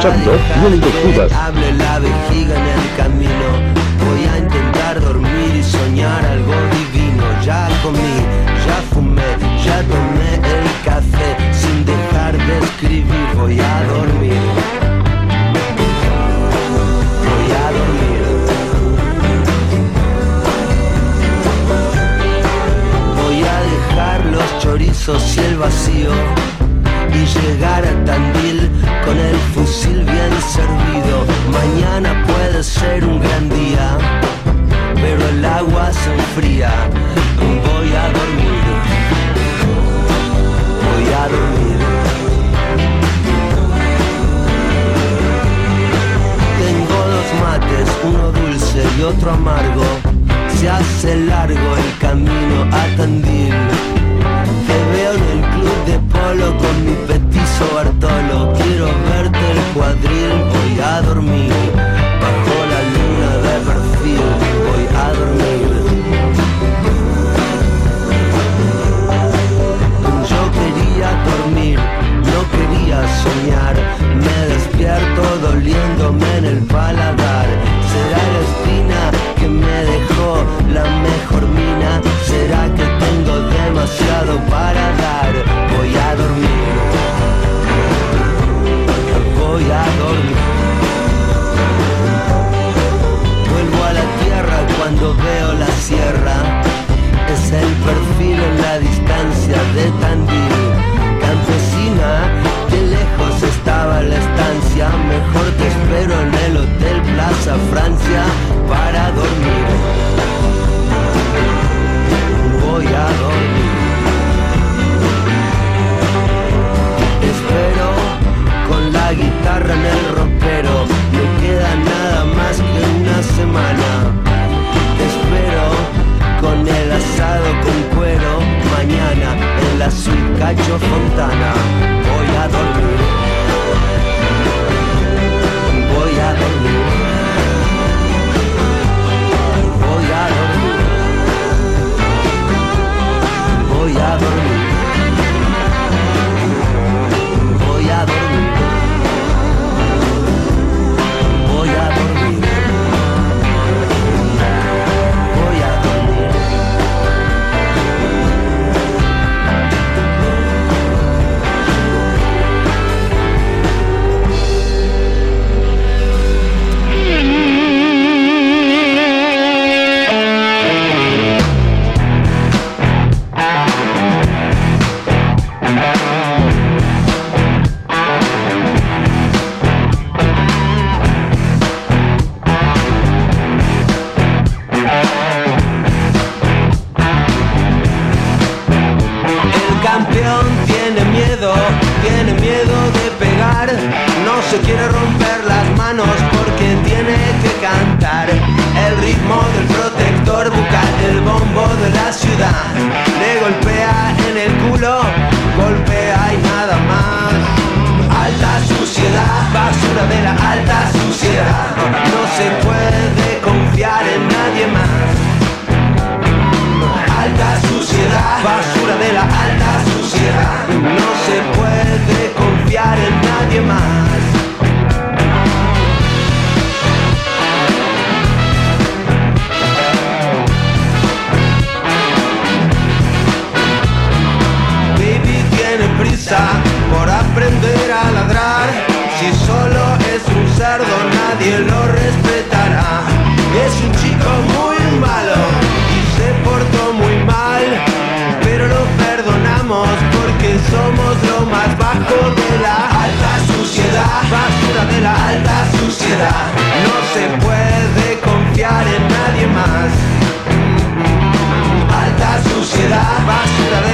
escuchando 0.00 0.32
de 0.32 1.12
Judas. 1.12 1.32
Hable 1.32 1.72
la 1.74 1.98
vejiga 1.98 2.54
en 2.54 2.80
el 2.80 2.96
camino. 2.96 3.48
Voy 4.06 4.24
a 4.24 4.38
intentar 4.38 5.00
dormir 5.00 5.56
y 5.56 5.62
soñar 5.62 6.24
algo 6.24 6.59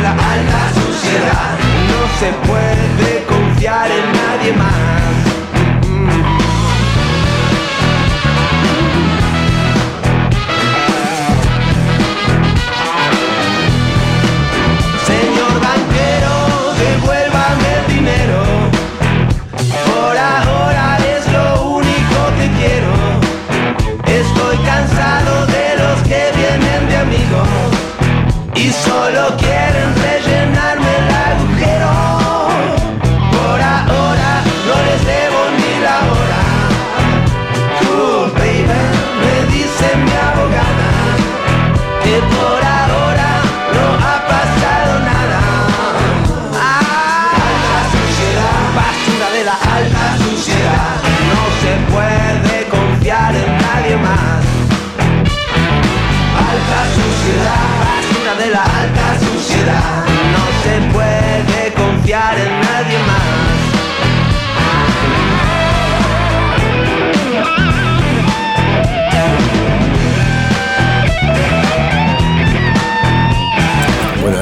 la 0.06 0.32
alta 0.32 0.72
sociedad. 0.74 1.58
No 1.90 2.00
se 2.20 2.32
puede 2.46 3.24
confiar 3.24 3.90
en 3.90 4.12
nadie 4.12 4.52
más. 4.52 5.35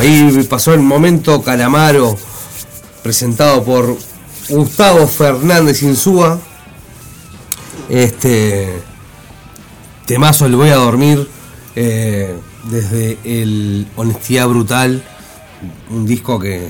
Ahí 0.05 0.46
pasó 0.50 0.74
el 0.74 0.80
momento 0.80 1.40
Calamaro, 1.42 2.14
presentado 3.02 3.64
por 3.64 3.96
Gustavo 4.50 5.07
Fernández 5.07 5.82
Insúa. 5.82 6.38
Este 7.88 8.82
temazo 10.05 10.44
el 10.44 10.57
voy 10.57 10.68
a 10.68 10.74
dormir 10.74 11.26
eh, 11.74 12.36
desde 12.64 13.16
el 13.24 13.86
Honestidad 13.96 14.46
Brutal, 14.46 15.02
un 15.88 16.05
disco 16.05 16.38
que 16.38 16.68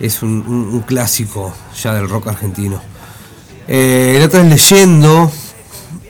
es 0.00 0.20
un, 0.20 0.82
clásico 0.84 1.54
ya 1.80 1.94
del 1.94 2.08
rock 2.08 2.26
argentino. 2.26 2.82
Eh, 3.68 4.14
el 4.16 4.24
otro 4.24 4.40
es 4.40 4.46
Leyendo, 4.48 5.30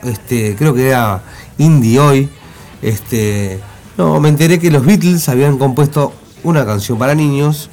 este, 0.04 0.56
creo 0.56 0.72
que 0.72 0.88
era 0.88 1.22
Indie 1.58 1.98
hoy. 1.98 2.30
Este, 2.80 3.60
no, 3.98 4.18
me 4.20 4.30
enteré 4.30 4.58
que 4.58 4.70
los 4.70 4.86
Beatles 4.86 5.28
habían 5.28 5.58
compuesto 5.58 6.14
una 6.42 6.64
canción 6.64 6.98
para 6.98 7.14
niños. 7.14 7.70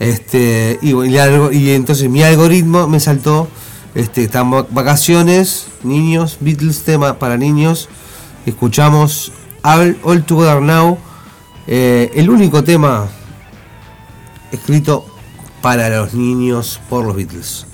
Este, 0.00 0.78
y, 0.80 0.92
y 0.92 1.70
entonces 1.70 2.08
mi 2.08 2.22
algoritmo 2.22 2.86
me 2.86 3.00
saltó 3.00 3.48
este, 3.94 4.24
están 4.24 4.50
vacaciones, 4.50 5.66
niños, 5.82 6.36
Beatles, 6.40 6.84
tema 6.84 7.18
para 7.18 7.36
niños. 7.36 7.88
Escuchamos 8.46 9.32
All, 9.62 10.24
Together 10.24 10.62
Now, 10.62 10.98
eh, 11.66 12.10
el 12.14 12.30
único 12.30 12.62
tema 12.62 13.08
escrito 14.52 15.04
para 15.62 15.88
los 15.88 16.14
niños 16.14 16.80
por 16.88 17.04
los 17.04 17.16
Beatles. 17.16 17.66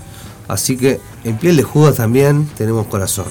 Así 0.48 0.76
que 0.76 1.00
en 1.24 1.36
piel 1.36 1.56
de 1.56 1.62
Judas 1.62 1.96
también 1.96 2.48
tenemos 2.56 2.86
corazón. 2.86 3.26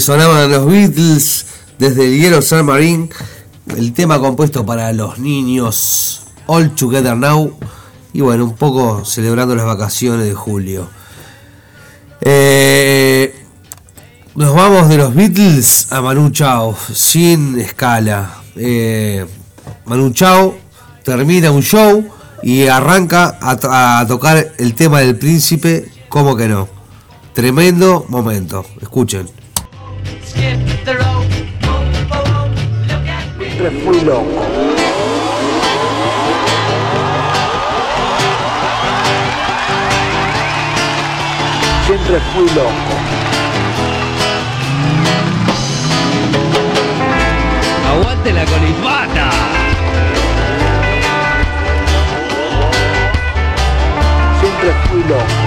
Sonaban 0.00 0.50
los 0.50 0.64
Beatles 0.64 1.44
desde 1.78 2.06
el 2.06 2.18
Hielo 2.18 2.40
Submarine, 2.40 3.10
el 3.76 3.92
tema 3.92 4.18
compuesto 4.18 4.64
para 4.64 4.94
los 4.94 5.18
niños 5.18 6.22
All 6.46 6.74
Together 6.74 7.14
Now 7.14 7.54
y 8.14 8.22
bueno, 8.22 8.44
un 8.44 8.56
poco 8.56 9.04
celebrando 9.04 9.54
las 9.54 9.66
vacaciones 9.66 10.24
de 10.24 10.32
julio. 10.32 10.88
Eh, 12.22 13.44
nos 14.36 14.54
vamos 14.54 14.88
de 14.88 14.96
los 14.96 15.14
Beatles 15.14 15.92
a 15.92 16.00
Manu 16.00 16.30
Chao, 16.30 16.74
sin 16.94 17.60
escala. 17.60 18.38
Eh, 18.56 19.26
Manu 19.84 20.12
Chao 20.12 20.56
termina 21.04 21.50
un 21.50 21.62
show 21.62 22.02
y 22.42 22.66
arranca 22.68 23.38
a 23.42 24.06
tocar 24.08 24.52
el 24.56 24.74
tema 24.74 25.00
del 25.00 25.16
príncipe, 25.16 25.92
como 26.08 26.34
que 26.36 26.48
no. 26.48 26.68
Tremendo 27.34 28.06
momento, 28.08 28.64
escuchen. 28.80 29.39
Siempre 33.60 33.70
fui 33.84 34.00
loco. 34.00 34.46
Siempre 41.86 42.20
fui 42.32 42.48
loco. 42.54 42.70
¡Aguante 47.90 48.32
la 48.32 48.44
colifata! 48.46 49.30
Siempre 54.40 54.72
fui 54.88 55.02
loco. 55.08 55.39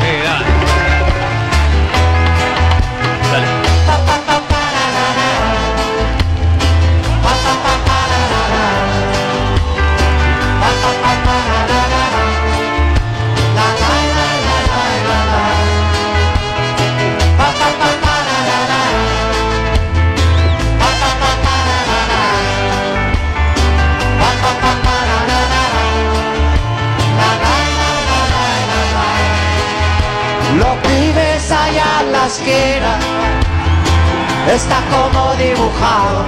Está 34.53 34.81
como 34.91 35.33
dibujado. 35.35 36.25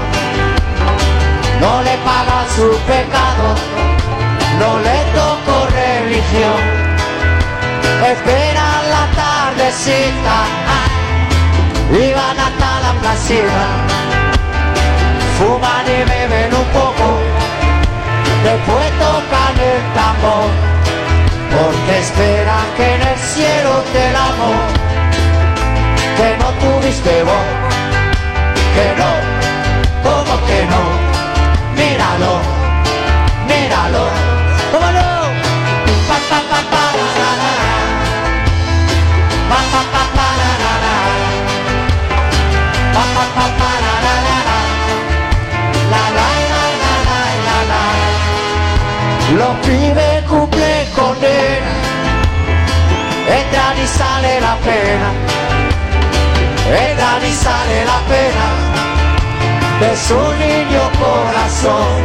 No 1.59 1.81
le 1.83 1.97
pagan 1.97 2.47
su 2.55 2.69
pecado, 2.87 3.55
no 4.59 4.79
le 4.79 4.97
tocó 5.13 5.67
religión. 5.71 6.59
Esperan 8.11 8.81
la 8.95 9.05
tardecita 9.15 10.37
y 11.91 12.13
van 12.13 12.39
hasta 12.39 12.79
la 12.81 12.93
placita. 13.01 13.67
Fuman 15.37 15.85
y 15.85 16.03
beben 16.09 16.53
un 16.53 16.67
poco, 16.79 17.07
después 18.43 18.91
tocan 18.99 19.55
el 19.71 19.81
tambor. 19.95 20.49
Porque 21.55 21.99
esperan 21.99 22.65
que 22.75 22.95
en 22.95 23.01
el 23.01 23.17
cielo 23.17 23.83
te 23.93 24.09
el 24.09 24.15
amor 24.15 24.94
Que 26.17 26.37
no 26.39 26.49
tuviste 26.61 27.23
vos 27.23 27.45
Que 28.75 28.87
no, 28.99 29.11
¿cómo 30.03 30.45
que 30.47 30.59
no? 30.71 30.81
Míralo, 31.75 32.33
míralo 33.47 34.35
¿Cómo 34.71 34.91
no? 34.91 35.09
Pa, 36.09 36.17
pa, 36.29 36.39
pa, 36.49 36.59
pa, 36.71 36.83
ra, 36.99 37.09
ra, 37.19 37.31
ra. 37.41 37.75
Pa, 39.49 39.59
pa, 39.71 39.81
pa, 39.93 40.03
pa, 40.15 40.27
ra, 40.39 40.51
ra, 40.63 40.73
ra. 40.83 40.95
Pa, 42.93 43.03
pa, 43.15 43.25
pa, 43.35 43.45
pa, 43.59 43.69
ra, 43.83 43.93
ra, 44.05 44.15
ra, 44.27 44.37
ra. 44.47 44.57
La, 45.91 46.03
la, 46.17 46.27
la, 46.51 46.63
la, 46.81 46.93
la, 47.09 47.21
la, 47.47 47.57
la. 47.71 47.81
Los 49.39 49.53
pibes 49.65 50.23
cumplen 50.29 50.85
condena, 50.95 51.73
entran 53.39 53.77
y 53.83 53.87
sale 53.87 54.41
la 54.41 54.55
pena, 54.67 55.09
entran 56.73 57.23
y 57.23 57.33
sale 57.33 57.85
la 57.85 57.99
pena 58.09 58.47
de 59.79 59.95
su 59.95 60.15
niño 60.15 60.81
corazón, 60.99 62.01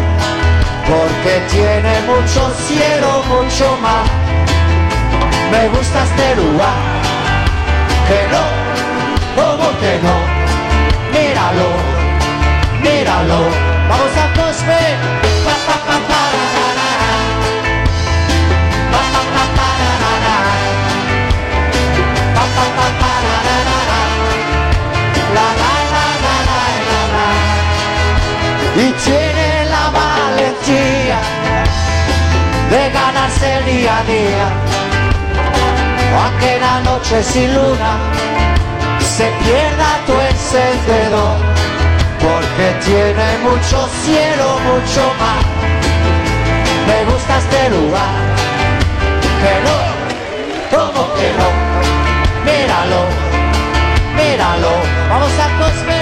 porque 0.86 1.40
tiene 1.50 2.00
mucho 2.02 2.52
cielo, 2.66 3.22
mucho 3.28 3.76
mar. 3.80 4.04
Me 5.50 5.68
gusta 5.68 6.02
este 6.04 6.36
lugar, 6.36 6.78
que 8.08 8.20
no, 8.32 8.44
como 9.36 9.78
que 9.80 9.98
no, 10.02 10.16
míralo, 11.12 11.68
míralo, 12.82 13.40
vamos 13.88 14.16
a 14.16 14.30
Cosme, 14.40 14.82
pa, 15.44 15.54
pa, 15.66 15.76
pa, 15.86 15.96
pa, 16.08 16.20
ra, 16.36 16.54
ra, 16.76 17.14
ra. 17.14 17.50
Y 28.80 28.92
tiene 28.92 29.66
la 29.66 29.90
valentía 29.90 31.18
de 32.70 32.90
ganarse 32.90 33.58
el 33.58 33.64
día 33.66 33.98
a 33.98 34.04
día, 34.04 34.46
aunque 36.22 36.58
la 36.58 36.80
noche 36.80 37.22
sin 37.22 37.54
luna 37.54 37.92
se 39.16 39.26
pierda 39.44 39.90
tu 40.06 40.14
encendedor, 40.32 41.36
porque 42.24 42.66
tiene 42.86 43.26
mucho 43.42 43.86
cielo, 44.02 44.46
mucho 44.70 45.02
mar. 45.20 45.44
Me 46.88 47.04
gusta 47.12 47.36
este 47.36 47.62
lugar, 47.76 48.16
que 49.42 49.54
no, 49.66 49.78
como 50.74 51.02
que 51.16 51.28
no, 51.38 51.48
míralo, 52.46 53.02
míralo, 54.16 54.72
vamos 55.10 55.32
a 55.38 55.48
Cosme. 55.58 55.99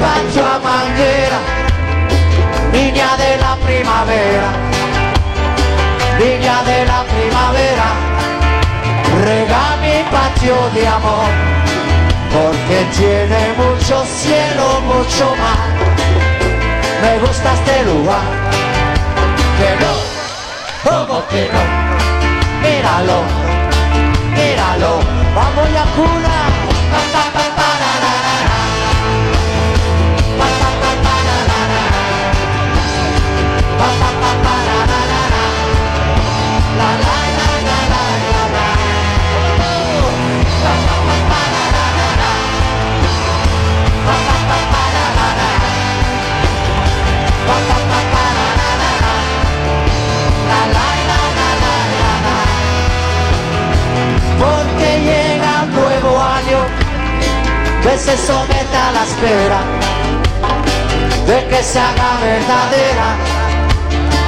Pancho 0.00 0.42
a 0.54 0.58
manguera, 0.58 1.38
niña 2.72 3.10
de 3.22 3.36
la 3.44 3.54
primavera, 3.66 4.48
niña 6.18 6.56
de 6.70 6.78
la 6.86 7.00
primavera, 7.12 7.88
rega 9.24 9.64
mi 9.82 9.96
patio 10.14 10.56
de 10.74 10.88
amor, 10.88 11.30
porque 12.34 12.78
tiene 12.96 13.40
mucho 13.62 14.04
cielo, 14.20 14.66
mucho 14.92 15.24
mar. 15.42 15.68
Me 17.02 17.18
gusta 17.18 17.48
este 17.58 17.76
lugar, 17.90 18.28
que 19.58 19.70
no, 19.82 19.94
como 20.84 21.26
que 21.28 21.42
no, 21.54 21.62
míralo, 22.62 23.18
míralo, 24.36 24.92
vamos 25.34 25.66
ya 25.76 25.84
cuna, 25.96 26.29
se 57.98 58.16
someta 58.16 58.88
a 58.88 58.92
la 58.92 59.02
espera 59.04 59.60
de 61.26 61.48
que 61.48 61.62
se 61.62 61.78
haga 61.78 62.18
verdadera 62.22 63.16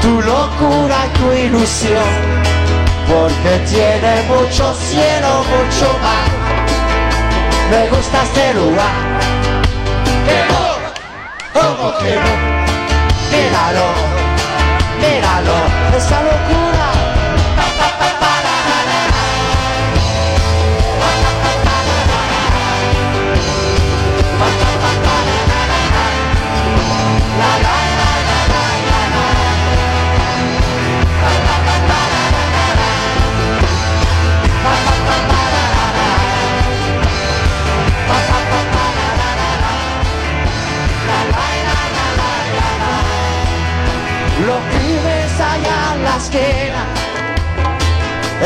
tu 0.01 0.21
locura 0.21 0.97
y 1.07 1.19
tu 1.19 1.33
ilusión, 1.33 2.13
porque 3.09 3.59
tiene 3.71 4.23
mucho 4.29 4.75
cielo, 4.75 5.45
mucho 5.55 5.87
mar. 6.03 6.29
Me 7.71 7.89
gusta 7.89 8.23
este 8.25 8.55
lugar, 8.55 8.97
que 10.27 10.39
no, 10.51 11.61
como 11.61 11.99
que 11.99 12.15
no, 12.17 12.35
míralo, 13.31 13.89
míralo, 15.01 15.57
esa 15.97 16.21
locura. 16.23 16.72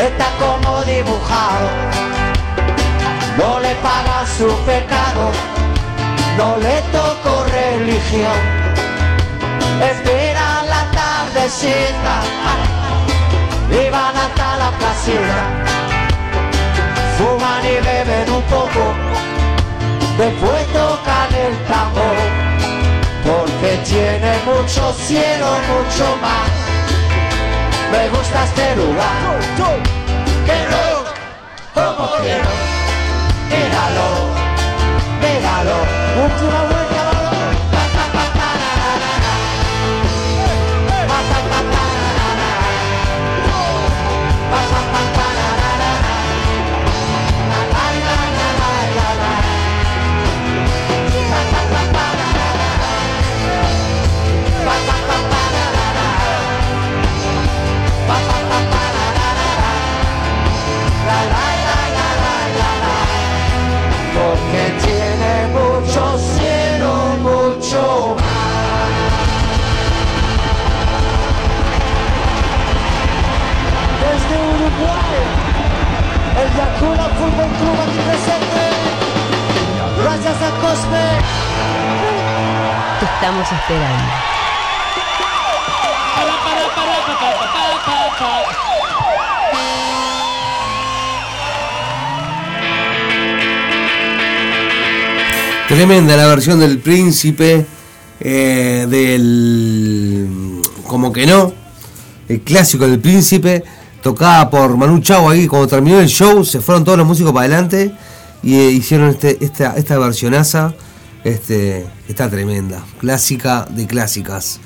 Está 0.05 0.27
como 0.39 0.83
dibujado. 0.83 1.69
No 3.37 3.59
le 3.59 3.73
paga 3.75 4.25
su 4.25 4.47
pecado, 4.65 5.31
no 6.37 6.57
le 6.57 6.81
tocó 6.91 7.45
religión. 7.45 8.39
Esperan 9.81 10.67
la 10.67 10.83
tardecita 10.91 12.15
y 13.71 13.89
van 13.89 14.17
hasta 14.17 14.57
la 14.57 14.71
placita. 14.71 15.39
Fuman 17.17 17.65
y 17.65 17.77
beben 17.85 18.31
un 18.31 18.41
poco, 18.43 18.93
después 20.17 20.65
tocan 20.73 21.33
el 21.45 21.57
tambor. 21.65 22.17
Porque 23.23 23.77
tiene 23.83 24.39
mucho 24.45 24.93
cielo, 24.93 25.47
mucho 25.67 26.17
mar. 26.21 26.76
Me 27.91 28.09
gusta 28.09 28.43
este 28.43 28.75
lugar. 28.75 29.39
Que 30.45 30.59
no, 30.71 30.87
como 31.73 32.11
que 32.21 32.35
no. 32.43 32.53
Míralo, 33.49 34.07
míralo. 35.21 36.76
Fútbol 77.37 77.55
Club 77.59 77.79
aquí 77.81 77.99
presente. 77.99 78.61
Gracias 80.01 80.41
a 80.41 80.49
Cosme. 80.59 81.05
Te 82.99 83.05
estamos 83.05 83.51
esperando. 83.51 84.11
Tremenda 95.67 96.17
la 96.17 96.27
versión 96.27 96.59
del 96.59 96.79
príncipe 96.79 97.67
eh, 98.19 98.87
del. 98.89 100.61
Como 100.87 101.13
que 101.13 101.27
no. 101.27 101.53
El 102.27 102.41
clásico 102.41 102.87
del 102.87 102.99
príncipe. 102.99 103.63
Tocada 104.07 104.49
por 104.49 104.77
Manu 104.77 105.01
Chao 105.01 105.29
ahí. 105.29 105.47
Cuando 105.47 105.67
terminó 105.67 105.99
el 105.99 106.07
show, 106.07 106.45
se 106.45 106.61
fueron 106.61 106.85
todos 106.85 106.97
los 106.97 107.05
músicos 107.05 107.33
para 107.33 107.45
adelante. 107.45 107.93
Y 108.41 108.55
eh, 108.55 108.71
hicieron 108.71 109.09
este, 109.09 109.37
esta, 109.43 109.75
esta 109.75 109.97
versionaza. 109.97 110.73
Este, 111.25 111.85
está 112.07 112.29
tremenda. 112.29 112.81
Clásica 113.01 113.67
de 113.69 113.85
clásicas. 113.85 114.61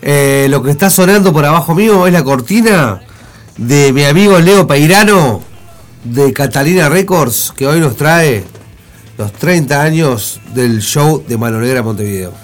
Eh, 0.00 0.48
lo 0.50 0.64
que 0.64 0.72
está 0.72 0.90
sonando 0.90 1.32
por 1.32 1.44
abajo 1.44 1.76
mío 1.76 2.08
es 2.08 2.12
la 2.12 2.24
cortina 2.24 3.02
de 3.56 3.92
mi 3.92 4.02
amigo 4.02 4.40
Leo 4.40 4.66
Peirano 4.66 5.42
de 6.02 6.32
Catalina 6.32 6.88
Records, 6.88 7.54
que 7.56 7.68
hoy 7.68 7.78
nos 7.78 7.96
trae 7.96 8.42
los 9.16 9.32
30 9.32 9.80
años 9.80 10.40
del 10.56 10.80
show 10.80 11.22
de 11.28 11.38
Mano 11.38 11.60
Negra 11.60 11.84
Montevideo. 11.84 12.41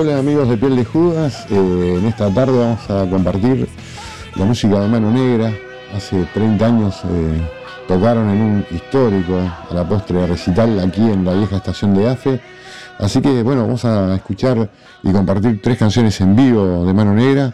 Hola 0.00 0.16
amigos 0.16 0.48
de 0.48 0.56
Piel 0.56 0.76
de 0.76 0.84
Judas, 0.86 1.46
Eh, 1.50 1.96
en 1.98 2.06
esta 2.06 2.32
tarde 2.32 2.58
vamos 2.58 2.88
a 2.88 3.04
compartir 3.10 3.68
la 4.34 4.46
música 4.46 4.80
de 4.80 4.88
Mano 4.88 5.10
Negra. 5.10 5.52
Hace 5.94 6.24
30 6.32 6.64
años 6.64 7.02
eh, 7.04 7.46
tocaron 7.86 8.30
en 8.30 8.40
un 8.40 8.66
histórico 8.70 9.34
a 9.38 9.74
la 9.74 9.86
postre 9.86 10.26
recital 10.26 10.80
aquí 10.80 11.02
en 11.02 11.22
la 11.22 11.34
vieja 11.34 11.56
estación 11.56 11.94
de 11.94 12.08
AFE. 12.08 12.40
Así 12.98 13.20
que 13.20 13.42
bueno, 13.42 13.60
vamos 13.64 13.84
a 13.84 14.14
escuchar 14.14 14.70
y 15.02 15.12
compartir 15.12 15.60
tres 15.62 15.76
canciones 15.76 16.18
en 16.22 16.34
vivo 16.34 16.86
de 16.86 16.94
Mano 16.94 17.12
Negra. 17.12 17.52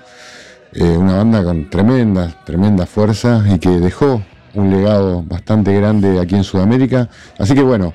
Eh, 0.72 0.96
una 0.96 1.16
banda 1.16 1.42
con 1.42 1.68
tremenda, 1.68 2.32
tremenda 2.44 2.86
fuerza 2.86 3.44
y 3.52 3.58
que 3.58 3.70
dejó 3.70 4.22
un 4.54 4.70
legado 4.70 5.24
bastante 5.24 5.74
grande 5.74 6.20
aquí 6.20 6.36
en 6.36 6.44
Sudamérica. 6.44 7.08
Así 7.40 7.56
que 7.56 7.62
bueno, 7.62 7.92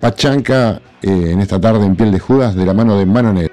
Pachanca 0.00 0.80
eh, 1.02 1.30
en 1.32 1.40
esta 1.40 1.60
tarde 1.60 1.84
en 1.84 1.96
Piel 1.96 2.12
de 2.12 2.20
Judas 2.20 2.54
de 2.54 2.64
la 2.64 2.74
mano 2.74 2.96
de 2.96 3.06
Mano 3.06 3.32
Negra. 3.32 3.52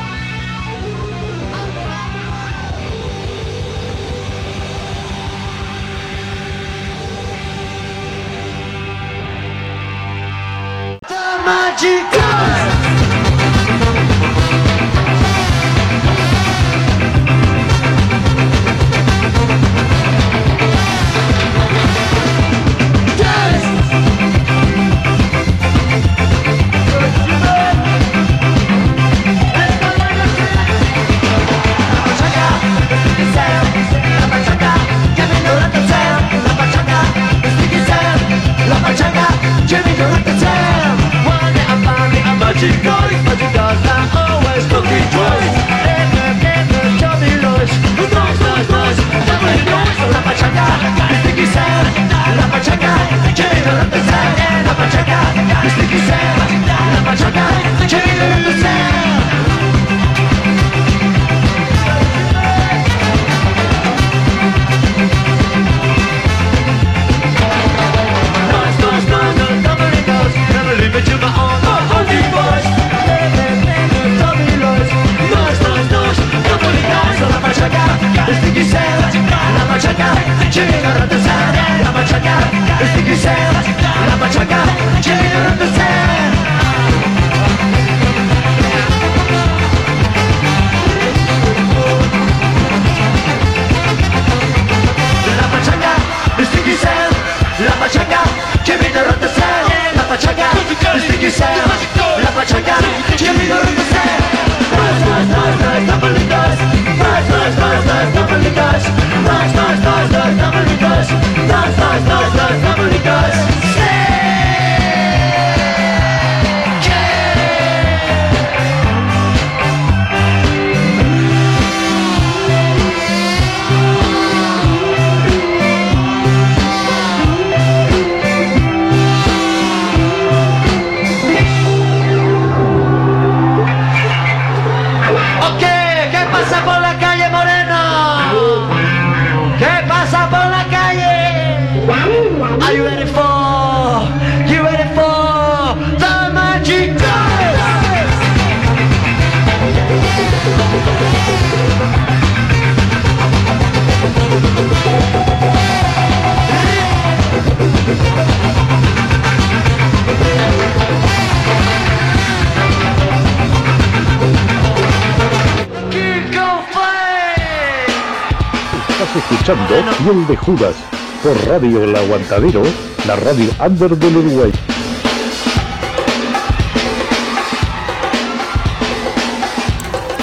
Judas 170.35 170.75
por 171.23 171.37
Radio 171.47 171.83
El 171.83 171.95
Aguantadero, 171.95 172.63
la 173.05 173.15
radio 173.15 173.49
under 173.65 173.97
del 173.97 174.17
Uruguay. 174.17 174.51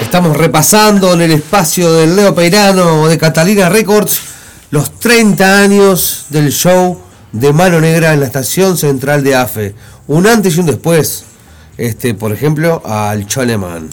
Estamos 0.01 0.35
repasando 0.37 1.13
en 1.13 1.21
el 1.21 1.31
espacio 1.31 1.93
del 1.93 2.15
Leo 2.15 2.33
Peirano 2.33 3.07
de 3.07 3.17
Catalina 3.17 3.69
Records 3.69 4.21
los 4.71 4.99
30 4.99 5.61
años 5.61 6.25
del 6.29 6.51
show 6.51 6.99
de 7.31 7.53
Mano 7.53 7.79
Negra 7.79 8.13
en 8.13 8.19
la 8.19 8.25
estación 8.25 8.77
central 8.77 9.23
de 9.23 9.35
AFE. 9.35 9.75
Un 10.07 10.27
antes 10.27 10.57
y 10.57 10.59
un 10.59 10.65
después, 10.65 11.25
este, 11.77 12.13
por 12.15 12.31
ejemplo, 12.31 12.81
al 12.85 13.27
Choleman. 13.27 13.89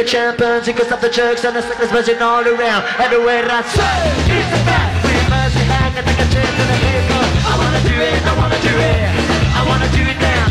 Your 0.00 0.08
champions 0.08 0.66
You 0.66 0.72
can 0.72 0.86
stop 0.86 1.00
the 1.00 1.10
jerks 1.10 1.44
and 1.44 1.54
the 1.54 1.60
suckers 1.60 1.92
buzzing 1.92 2.22
all 2.22 2.40
around. 2.40 2.88
Everywhere 2.96 3.44
I 3.44 3.60
say 3.60 4.00
It's 4.32 4.48
the 4.48 4.60
fact 4.64 4.96
We 5.04 5.12
must 5.28 5.56
hang 5.68 5.92
and 5.92 6.06
take 6.08 6.20
a 6.24 6.28
chance 6.32 6.56
in 6.56 6.66
the 6.72 6.78
vehicle. 6.80 7.24
I 7.44 7.52
wanna 7.60 7.80
do 7.84 7.96
it, 8.00 8.20
I 8.24 8.32
wanna 8.40 8.60
do 8.64 8.74
it. 8.80 9.12
I 9.52 9.62
wanna 9.68 9.88
do 9.92 10.00
it 10.00 10.16
now. 10.16 10.44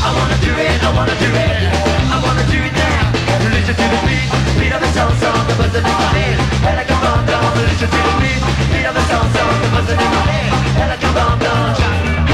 I 0.00 0.10
wanna 0.16 0.38
do 0.40 0.52
it, 0.56 0.78
I 0.80 0.90
wanna 0.96 1.16
do 1.20 1.30
it. 1.36 1.60
I 2.08 2.16
wanna 2.24 2.44
do 2.48 2.58
it 2.64 2.74
now. 2.80 3.12
Listen 3.52 3.76
to 3.76 3.86
the 3.92 4.00
beat, 4.08 4.28
beat 4.56 4.72
of 4.72 4.80
the 4.80 4.90
song 4.96 5.12
song 5.20 5.40
The 5.44 5.54
buzzing 5.60 5.84
in 5.84 5.96
my 6.00 6.08
head. 6.16 6.36
And 6.64 6.76
I 6.80 6.84
come 6.88 7.04
on 7.12 7.20
down 7.28 7.44
Listen 7.60 7.92
to 7.92 8.00
the 8.08 8.14
beat, 8.24 8.40
beat 8.72 8.86
of 8.88 8.94
the 8.96 9.04
song 9.12 9.28
song 9.36 9.52
The 9.60 9.68
buzzing 9.68 10.00
in 10.00 10.10
my 10.16 10.24
head. 10.32 10.50
And 10.80 10.88
I 10.88 10.96
come 10.96 11.16
on. 11.20 11.36
down 11.44 12.29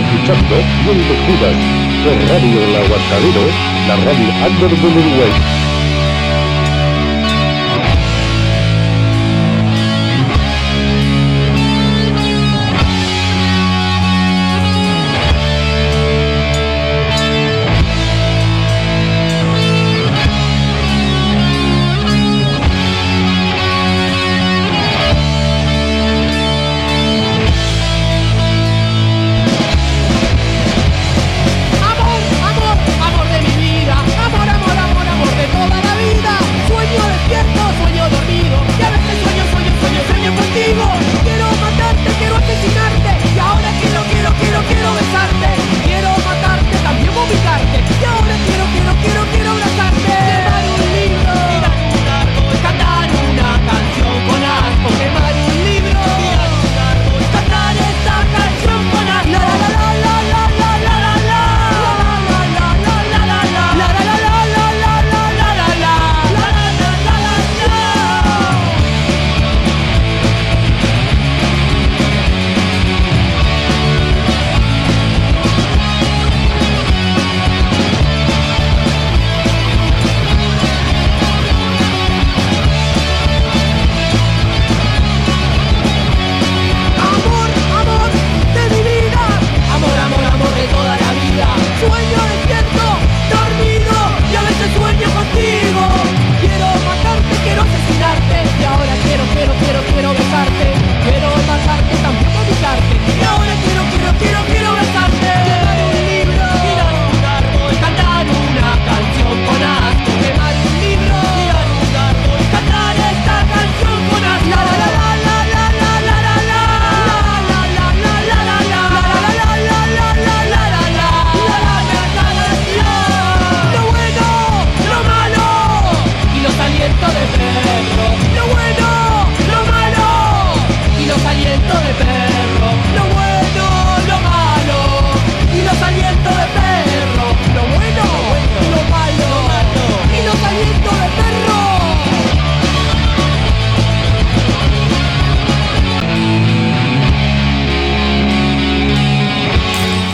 escuchando 0.00 0.56
Piel 0.82 0.98
de 1.08 1.16
Judas 1.26 1.56
por 2.04 2.16
Radio 2.28 2.58
El 2.64 2.76
Aguantadero, 2.76 3.42
la 3.88 3.96
radio 3.96 4.28
under 4.46 4.70
del 4.70 4.96
Uruguay. 4.96 5.69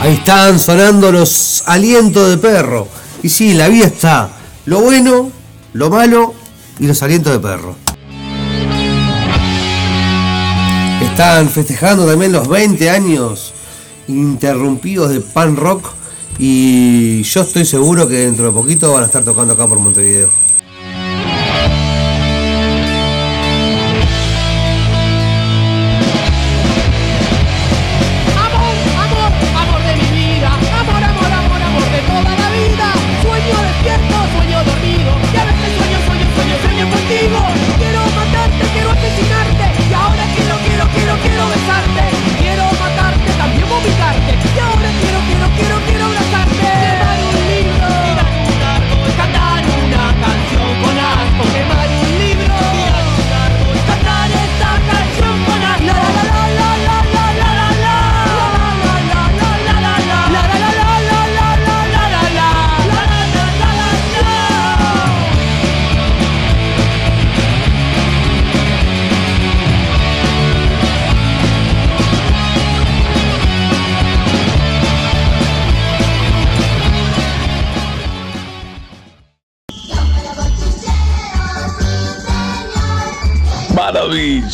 Ahí 0.07 0.15
están 0.15 0.61
sonando 0.61 1.11
los 1.11 1.65
alientos 1.67 2.31
de 2.31 2.39
perro. 2.39 2.87
Y 3.25 3.29
sí, 3.29 3.55
la 3.55 3.67
vida 3.67 3.87
está 3.87 4.31
lo 4.65 4.81
bueno, 4.81 5.33
lo 5.73 5.91
malo 5.91 6.33
y 6.79 6.87
los 6.87 7.03
alientos 7.03 7.33
de 7.33 7.41
perro. 7.41 7.75
Están 11.03 11.49
festejando 11.49 12.07
también 12.07 12.31
los 12.31 12.47
20 12.47 12.89
años 12.89 13.53
interrumpidos 14.07 15.11
de 15.11 15.23
pan 15.23 15.57
rock. 15.57 15.89
Y 16.39 17.25
yo 17.25 17.41
estoy 17.41 17.65
seguro 17.65 18.07
que 18.07 18.15
dentro 18.15 18.47
de 18.47 18.53
poquito 18.53 18.93
van 18.93 19.03
a 19.03 19.07
estar 19.07 19.25
tocando 19.25 19.55
acá 19.55 19.67
por 19.67 19.81
Montevideo. 19.81 20.46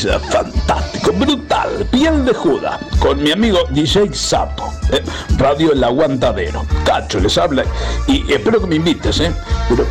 Fantástico, 0.03 1.13
brutal, 1.13 1.87
piel 1.93 2.25
de 2.25 2.35
Judas, 2.35 2.81
con 2.99 3.23
mi 3.23 3.31
amigo 3.31 3.61
DJ 3.71 4.13
Sapo, 4.13 4.73
eh, 4.91 5.01
Radio 5.39 5.73
El 5.73 5.85
Aguantadero. 5.85 6.67
Cacho 6.85 7.21
les 7.21 7.39
habla 7.39 7.65
y 8.09 8.33
espero 8.33 8.61
que 8.61 8.67
me 8.67 8.77
invites, 8.77 9.21
¿eh? 9.21 9.33
Pero, 9.69 9.87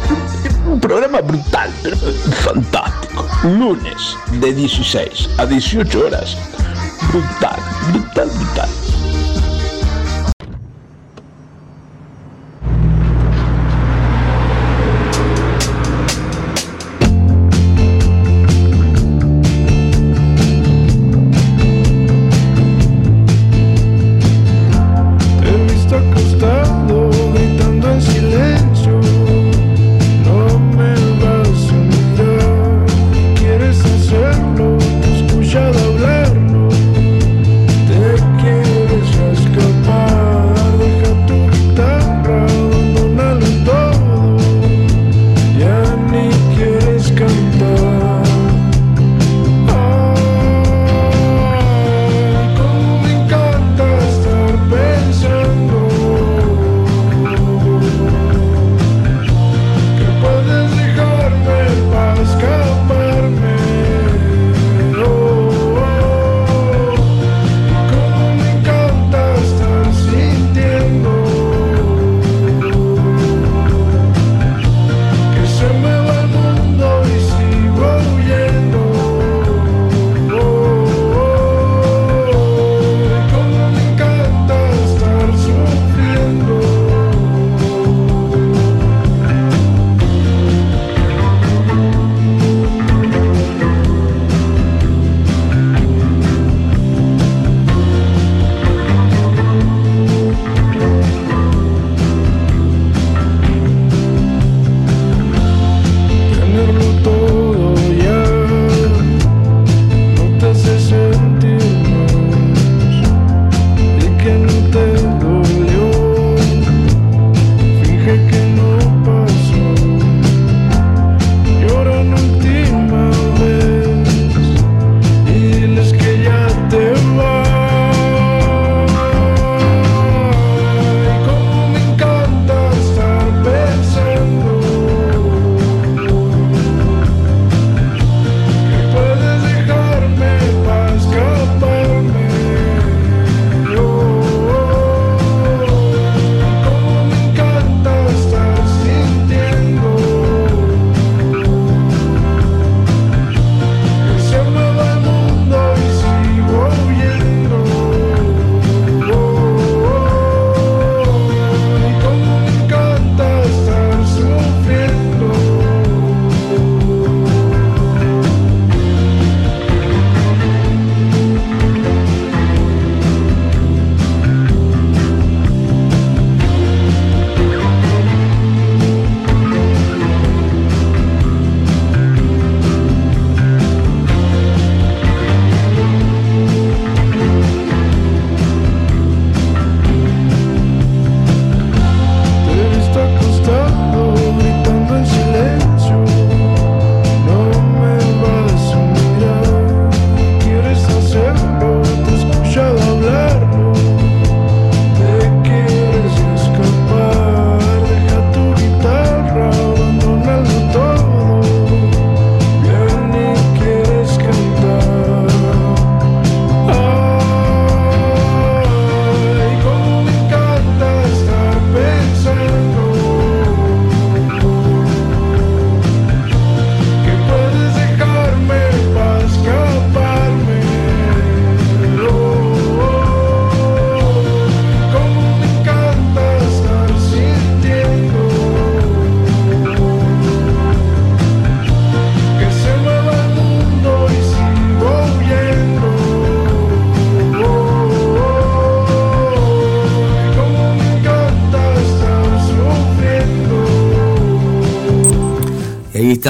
un 0.68 0.82
programa 0.82 1.22
brutal, 1.22 1.72
pero 1.82 1.96
fantástico. 1.96 3.26
Lunes 3.44 4.18
de 4.42 4.54
16 4.54 5.30
a 5.38 5.46
18 5.46 6.06
horas. 6.06 6.38
Brutal, 7.10 7.60
brutal, 7.94 8.30
brutal. 8.36 8.70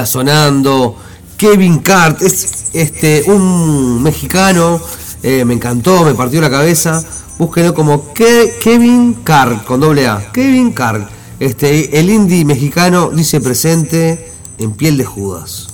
Sonando. 0.06 0.96
Kevin 1.36 1.78
Cart, 1.80 2.22
es 2.22 2.66
este, 2.72 3.24
un 3.26 4.02
mexicano, 4.02 4.80
eh, 5.22 5.44
me 5.44 5.54
encantó, 5.54 6.04
me 6.04 6.14
partió 6.14 6.40
la 6.40 6.50
cabeza. 6.50 7.02
Búsquenlo 7.38 7.74
como 7.74 8.12
Ke- 8.14 8.58
Kevin 8.60 9.14
Cart, 9.24 9.64
con 9.64 9.80
doble 9.80 10.06
A. 10.06 10.30
Kevin 10.32 10.72
Cart. 10.72 11.08
Este, 11.40 11.98
el 11.98 12.08
indie 12.10 12.44
mexicano 12.44 13.10
dice 13.10 13.40
presente 13.40 14.32
en 14.58 14.72
piel 14.72 14.96
de 14.96 15.04
Judas. 15.04 15.71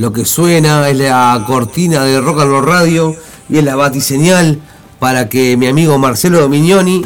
Lo 0.00 0.14
que 0.14 0.24
suena 0.24 0.88
es 0.88 0.96
la 0.96 1.44
cortina 1.46 2.04
de 2.04 2.22
Rock 2.22 2.40
and 2.40 2.50
Roll 2.50 2.64
Radio 2.64 3.14
y 3.50 3.58
es 3.58 3.64
la 3.64 3.76
batiseñal 3.76 4.58
para 4.98 5.28
que 5.28 5.58
mi 5.58 5.66
amigo 5.66 5.98
Marcelo 5.98 6.40
Dominioni 6.40 7.04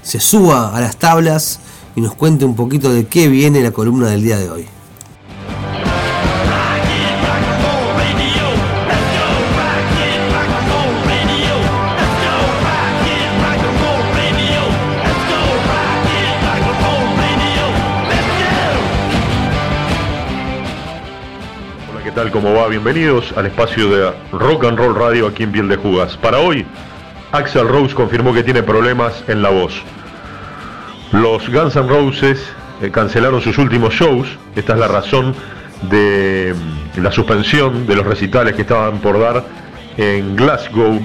se 0.00 0.20
suba 0.20 0.74
a 0.74 0.80
las 0.80 0.96
tablas 0.96 1.60
y 1.94 2.00
nos 2.00 2.14
cuente 2.14 2.46
un 2.46 2.56
poquito 2.56 2.90
de 2.94 3.06
qué 3.06 3.28
viene 3.28 3.60
la 3.60 3.72
columna 3.72 4.08
del 4.08 4.22
día 4.22 4.38
de 4.38 4.48
hoy. 4.48 4.66
Tal? 22.30 22.42
¿Cómo 22.42 22.54
va? 22.54 22.68
Bienvenidos 22.68 23.32
al 23.36 23.46
espacio 23.46 23.88
de 23.90 24.12
Rock 24.32 24.64
and 24.64 24.78
Roll 24.78 24.94
Radio 24.94 25.26
aquí 25.26 25.42
en 25.42 25.52
Piel 25.52 25.68
de 25.68 25.76
Jugas. 25.76 26.16
Para 26.16 26.38
hoy, 26.38 26.66
Axel 27.32 27.68
Rose 27.68 27.94
confirmó 27.94 28.32
que 28.32 28.42
tiene 28.42 28.62
problemas 28.62 29.24
en 29.28 29.42
la 29.42 29.50
voz. 29.50 29.82
Los 31.12 31.48
Guns 31.48 31.76
N' 31.76 31.88
Roses 31.88 32.40
eh, 32.82 32.90
cancelaron 32.90 33.40
sus 33.40 33.58
últimos 33.58 33.94
shows. 33.94 34.28
Esta 34.56 34.74
es 34.74 34.78
la 34.78 34.88
razón 34.88 35.34
de 35.82 36.54
mm, 36.96 37.02
la 37.02 37.12
suspensión 37.12 37.86
de 37.86 37.96
los 37.96 38.06
recitales 38.06 38.54
que 38.54 38.62
estaban 38.62 38.98
por 38.98 39.18
dar 39.18 39.44
en 39.96 40.36
Glasgow. 40.36 41.00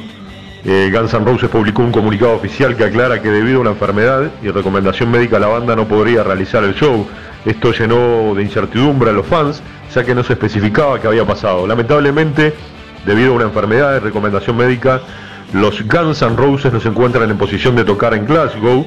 Eh, 0.63 0.91
Guns 0.93 1.13
N' 1.13 1.25
Roses 1.25 1.49
publicó 1.49 1.83
un 1.83 1.91
comunicado 1.91 2.33
oficial 2.33 2.75
que 2.75 2.85
aclara 2.85 3.21
que 3.21 3.29
debido 3.29 3.57
a 3.57 3.61
una 3.61 3.71
enfermedad 3.71 4.31
y 4.41 4.49
recomendación 4.49 5.11
médica 5.11 5.39
la 5.39 5.47
banda 5.47 5.75
no 5.75 5.87
podría 5.87 6.23
realizar 6.23 6.63
el 6.63 6.75
show. 6.75 7.07
Esto 7.45 7.71
llenó 7.71 8.33
de 8.33 8.41
incertidumbre 8.41 9.11
a 9.11 9.13
los 9.13 9.25
fans, 9.27 9.61
ya 9.93 10.03
que 10.03 10.15
no 10.15 10.23
se 10.23 10.33
especificaba 10.33 10.99
qué 10.99 11.07
había 11.07 11.25
pasado. 11.25 11.67
Lamentablemente, 11.67 12.53
debido 13.05 13.33
a 13.33 13.35
una 13.35 13.45
enfermedad 13.45 13.95
y 13.95 13.99
recomendación 13.99 14.57
médica, 14.57 15.01
los 15.53 15.87
Guns 15.87 16.21
N' 16.23 16.35
Roses 16.35 16.73
no 16.73 16.79
se 16.79 16.89
encuentran 16.89 17.29
en 17.29 17.37
posición 17.37 17.75
de 17.75 17.85
tocar 17.85 18.15
en 18.15 18.25
Glasgow 18.25 18.85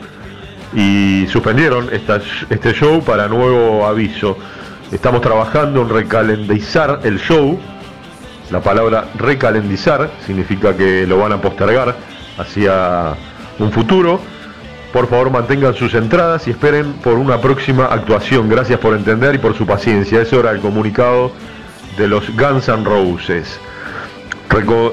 y 0.75 1.27
suspendieron 1.29 1.89
este 1.93 2.75
show 2.75 3.03
para 3.03 3.29
nuevo 3.29 3.87
aviso. 3.87 4.37
Estamos 4.91 5.21
trabajando 5.21 5.83
en 5.83 5.89
recalendizar 5.89 7.01
el 7.05 7.21
show. 7.21 7.59
La 8.51 8.61
palabra 8.61 9.05
recalendizar 9.17 10.11
significa 10.27 10.77
que 10.77 11.07
lo 11.07 11.19
van 11.19 11.33
a 11.33 11.41
postergar 11.41 11.95
hacia 12.39 13.15
un 13.59 13.71
futuro. 13.71 14.21
Por 14.93 15.07
favor 15.07 15.31
mantengan 15.31 15.75
sus 15.75 15.93
entradas 15.95 16.49
y 16.49 16.53
esperen 16.53 16.95
por 17.05 17.15
una 17.15 17.41
próxima 17.41 17.87
actuación. 17.87 18.49
Gracias 18.49 18.81
por 18.81 18.95
entender 18.95 19.35
y 19.35 19.39
por 19.39 19.55
su 19.55 19.67
paciencia. 19.67 20.23
Es 20.23 20.33
hora 20.33 20.53
del 20.53 20.61
comunicado 20.61 21.31
de 21.99 22.09
los 22.09 22.31
Guns 22.35 22.69
N' 22.69 22.85
Roses. 22.85 23.61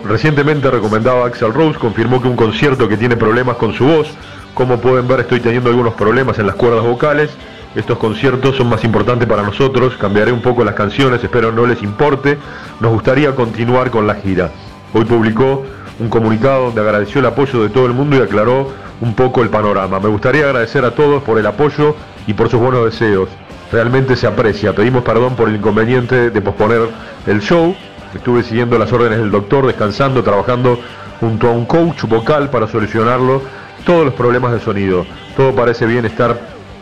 Recientemente 0.04 0.70
recomendaba 0.70 1.26
Axel 1.26 1.54
Rose, 1.54 1.80
confirmó 1.80 2.22
que 2.22 2.28
un 2.28 2.36
concierto 2.36 2.90
que 2.90 2.98
tiene 2.98 3.16
problemas 3.16 3.56
con 3.56 3.74
su 3.74 3.86
voz. 3.86 4.10
Como 4.54 4.80
pueden 4.80 5.08
ver, 5.08 5.22
estoy 5.22 5.40
teniendo 5.40 5.70
algunos 5.70 5.94
problemas 5.94 6.38
en 6.40 6.48
las 6.48 6.56
cuerdas 6.56 6.84
vocales. 6.84 7.32
Estos 7.74 7.98
conciertos 7.98 8.58
son 8.58 8.70
más 8.70 8.84
importantes 8.84 9.28
para 9.28 9.44
nosotros. 9.44 9.96
Cambiaré 9.98 10.32
un 10.32 10.42
poco 10.42 10.64
las 10.64 10.76
canciones, 10.76 11.24
espero 11.24 11.52
no 11.52 11.66
les 11.66 11.82
importe. 11.82 12.38
Nos 12.80 12.92
gustaría 12.92 13.34
continuar 13.34 13.92
con 13.92 14.08
la 14.08 14.16
gira. 14.16 14.52
Hoy 14.94 15.06
publicó 15.06 15.66
un 16.00 16.10
comunicado 16.10 16.66
donde 16.66 16.82
agradeció 16.82 17.20
el 17.20 17.26
apoyo 17.28 17.64
de 17.64 17.70
todo 17.70 17.86
el 17.86 17.94
mundo 17.94 18.18
y 18.18 18.20
aclaró 18.20 18.72
un 19.02 19.14
poco 19.14 19.44
el 19.44 19.50
panorama. 19.50 20.00
Me 20.00 20.10
gustaría 20.10 20.46
agradecer 20.46 20.86
a 20.86 20.92
todos 20.92 21.24
por 21.24 21.38
el 21.38 21.46
apoyo 21.46 21.96
y 22.28 22.34
por 22.34 22.50
sus 22.50 22.60
buenos 22.60 22.86
deseos. 22.86 23.30
Realmente 23.72 24.16
se 24.16 24.28
aprecia. 24.28 24.74
Pedimos 24.74 25.04
perdón 25.04 25.36
por 25.36 25.50
el 25.50 25.56
inconveniente 25.56 26.30
de 26.30 26.42
posponer 26.42 26.90
el 27.28 27.42
show. 27.42 27.76
Estuve 28.14 28.44
siguiendo 28.44 28.78
las 28.78 28.92
órdenes 28.94 29.20
del 29.20 29.32
doctor, 29.32 29.68
descansando, 29.68 30.24
trabajando 30.24 30.80
junto 31.20 31.50
a 31.50 31.52
un 31.52 31.66
coach 31.66 32.04
vocal 32.04 32.50
para 32.50 32.68
solucionarlo 32.68 33.42
todos 33.86 34.06
los 34.06 34.14
problemas 34.14 34.52
de 34.52 34.60
sonido. 34.60 35.06
Todo 35.36 35.54
parece 35.54 35.86
bien 35.86 36.06
estar 36.06 36.40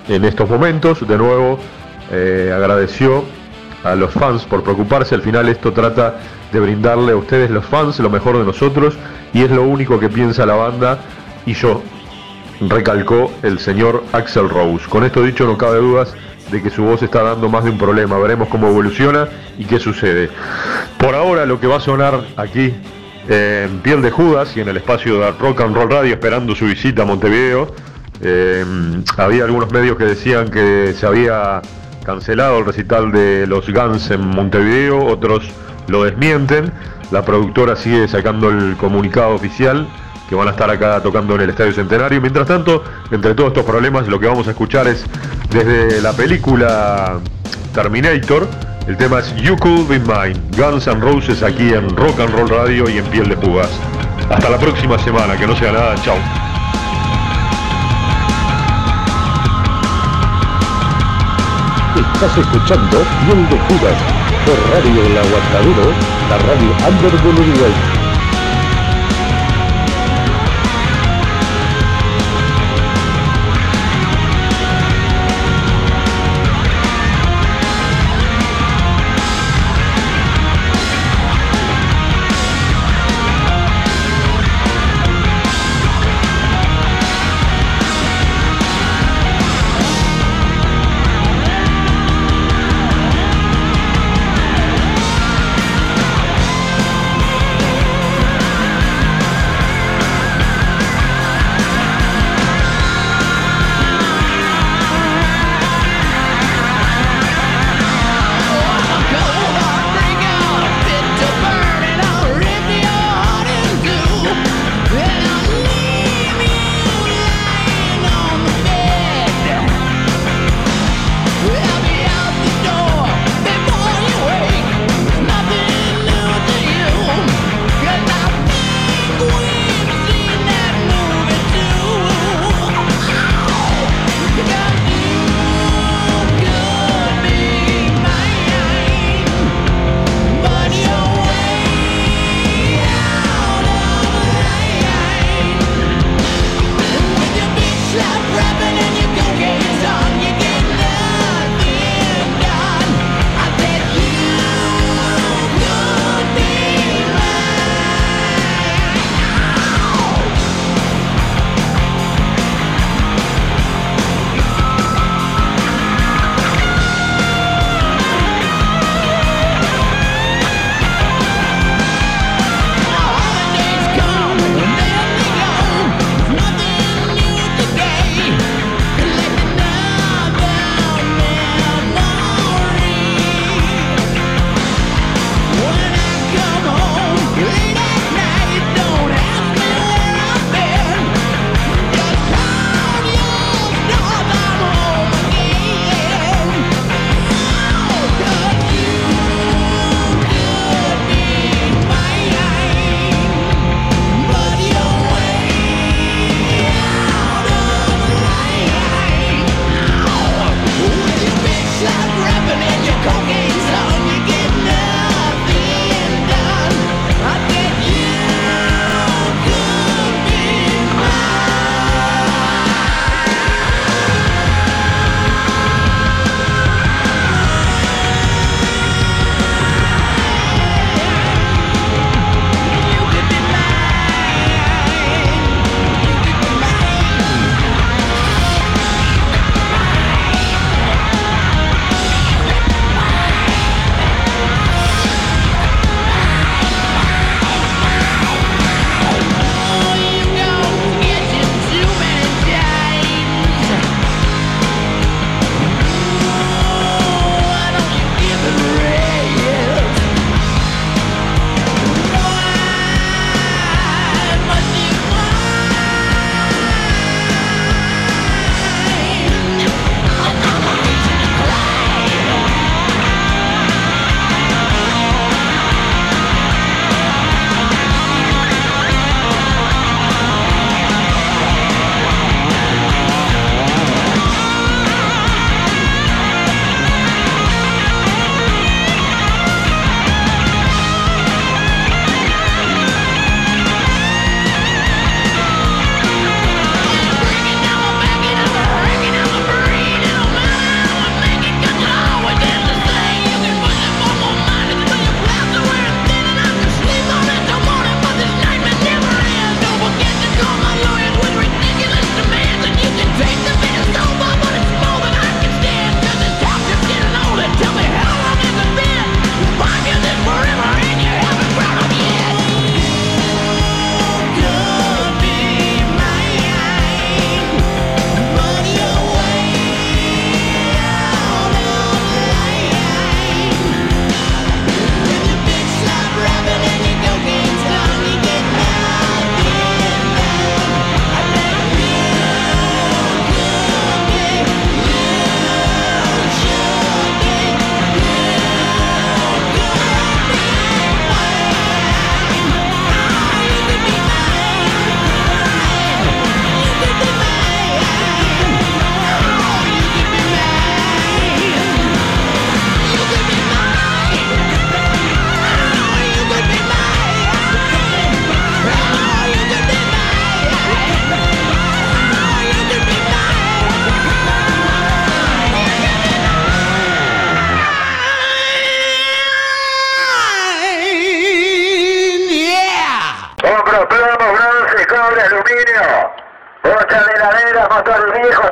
en 0.07 0.25
estos 0.25 0.49
momentos. 0.49 1.07
De 1.07 1.17
nuevo, 1.17 1.57
eh, 2.11 2.53
agradeció 2.55 3.23
a 3.83 3.95
los 3.95 4.11
fans 4.11 4.43
por 4.43 4.63
preocuparse. 4.63 5.15
Al 5.15 5.21
final 5.21 5.49
esto 5.49 5.73
trata 5.73 6.19
de 6.51 6.59
brindarle 6.59 7.13
a 7.13 7.15
ustedes 7.15 7.49
los 7.49 7.65
fans 7.65 7.99
lo 7.99 8.09
mejor 8.09 8.37
de 8.37 8.43
nosotros 8.43 8.95
y 9.33 9.41
es 9.41 9.51
lo 9.51 9.63
único 9.63 9.99
que 9.99 10.09
piensa 10.09 10.45
la 10.45 10.55
banda 10.55 10.99
y 11.45 11.53
yo, 11.53 11.81
recalcó 12.61 13.31
el 13.43 13.59
señor 13.59 14.03
Axel 14.13 14.49
Rose. 14.49 14.85
Con 14.89 15.03
esto 15.03 15.23
dicho 15.23 15.45
no 15.45 15.57
cabe 15.57 15.79
dudas 15.79 16.13
de 16.51 16.61
que 16.61 16.69
su 16.69 16.83
voz 16.83 17.01
está 17.01 17.23
dando 17.23 17.49
más 17.49 17.63
de 17.63 17.71
un 17.71 17.77
problema. 17.77 18.17
Veremos 18.17 18.47
cómo 18.47 18.67
evoluciona 18.67 19.27
y 19.57 19.65
qué 19.65 19.79
sucede. 19.79 20.29
Por 20.97 21.15
ahora 21.15 21.45
lo 21.45 21.59
que 21.59 21.67
va 21.67 21.77
a 21.77 21.79
sonar 21.79 22.23
aquí 22.37 22.73
eh, 23.29 23.67
en 23.69 23.79
Piel 23.79 24.01
de 24.01 24.11
Judas 24.11 24.55
y 24.55 24.61
en 24.61 24.69
el 24.69 24.77
espacio 24.77 25.19
de 25.19 25.31
Rock 25.31 25.61
and 25.61 25.75
Roll 25.75 25.89
Radio 25.89 26.13
esperando 26.13 26.55
su 26.55 26.65
visita 26.65 27.03
a 27.03 27.05
Montevideo. 27.05 27.73
eh, 28.21 28.63
había 29.17 29.45
algunos 29.45 29.71
medios 29.71 29.97
que 29.97 30.05
decían 30.05 30.49
que 30.49 30.93
se 30.95 31.05
había 31.05 31.61
cancelado 32.05 32.59
el 32.59 32.65
recital 32.65 33.11
de 33.11 33.47
los 33.47 33.69
Guns 33.69 34.11
en 34.11 34.27
Montevideo, 34.27 35.05
otros 35.05 35.49
lo 35.87 36.03
desmienten. 36.03 36.71
La 37.11 37.23
productora 37.23 37.75
sigue 37.75 38.07
sacando 38.07 38.49
el 38.49 38.75
comunicado 38.77 39.35
oficial 39.35 39.87
que 40.33 40.37
van 40.37 40.47
a 40.47 40.51
estar 40.51 40.67
acá 40.67 40.99
tocando 40.99 41.35
en 41.35 41.41
el 41.41 41.51
Estadio 41.51 41.73
Centenario. 41.73 42.19
Mientras 42.19 42.47
tanto, 42.47 42.83
entre 43.11 43.35
todos 43.35 43.49
estos 43.49 43.63
problemas, 43.63 44.07
lo 44.07 44.19
que 44.19 44.25
vamos 44.25 44.47
a 44.47 44.49
escuchar 44.49 44.87
es 44.87 45.05
desde 45.51 46.01
la 46.01 46.11
película 46.13 47.19
Terminator. 47.71 48.47
El 48.87 48.97
tema 48.97 49.19
es 49.19 49.35
You 49.35 49.55
Could 49.57 49.87
Be 49.87 49.99
Mine, 49.99 50.41
Guns 50.57 50.87
N' 50.87 50.99
Roses 51.01 51.43
aquí 51.43 51.71
en 51.71 51.95
Rock 51.95 52.19
and 52.19 52.33
Roll 52.33 52.49
Radio 52.49 52.89
y 52.89 52.97
en 52.97 53.05
Piel 53.05 53.29
de 53.29 53.35
Jugas. 53.35 53.69
Hasta 54.27 54.49
la 54.49 54.57
próxima 54.57 54.97
semana, 54.97 55.37
que 55.37 55.45
no 55.45 55.55
sea 55.55 55.71
nada, 55.71 55.93
chao. 56.03 56.17
Estás 61.95 62.37
escuchando 62.39 63.03
Piel 63.23 63.49
de 63.49 63.59
Judas 63.67 63.97
por 64.47 64.57
Radio 64.71 65.13
la 65.13 66.37
radio 66.39 66.71
under 66.89 67.13
Uruguay. 67.23 68.02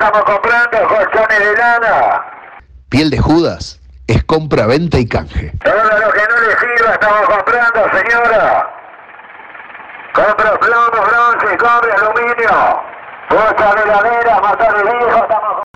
Estamos 0.01 0.23
comprando 0.23 0.87
colchones 0.87 1.39
de 1.39 1.57
lana. 1.57 2.25
Piel 2.89 3.11
de 3.11 3.19
Judas 3.19 3.79
es 4.07 4.23
compra, 4.23 4.65
venta 4.65 4.97
y 4.97 5.07
canje. 5.07 5.53
Todo 5.63 5.75
lo 5.75 6.11
que 6.11 6.21
no 6.27 6.41
le 6.41 6.57
sirva 6.57 6.93
estamos 6.93 7.21
comprando, 7.21 7.81
señora. 7.91 8.69
Compro 10.13 10.59
plomo, 10.59 11.05
bronce, 11.05 11.57
cobre, 11.57 11.91
aluminio. 11.93 12.81
Bocha 13.29 13.75
de 13.75 13.83
heladera, 13.83 14.41
motor 14.41 14.83
viejo, 14.83 15.21
estamos 15.21 15.63
Y 15.67 15.70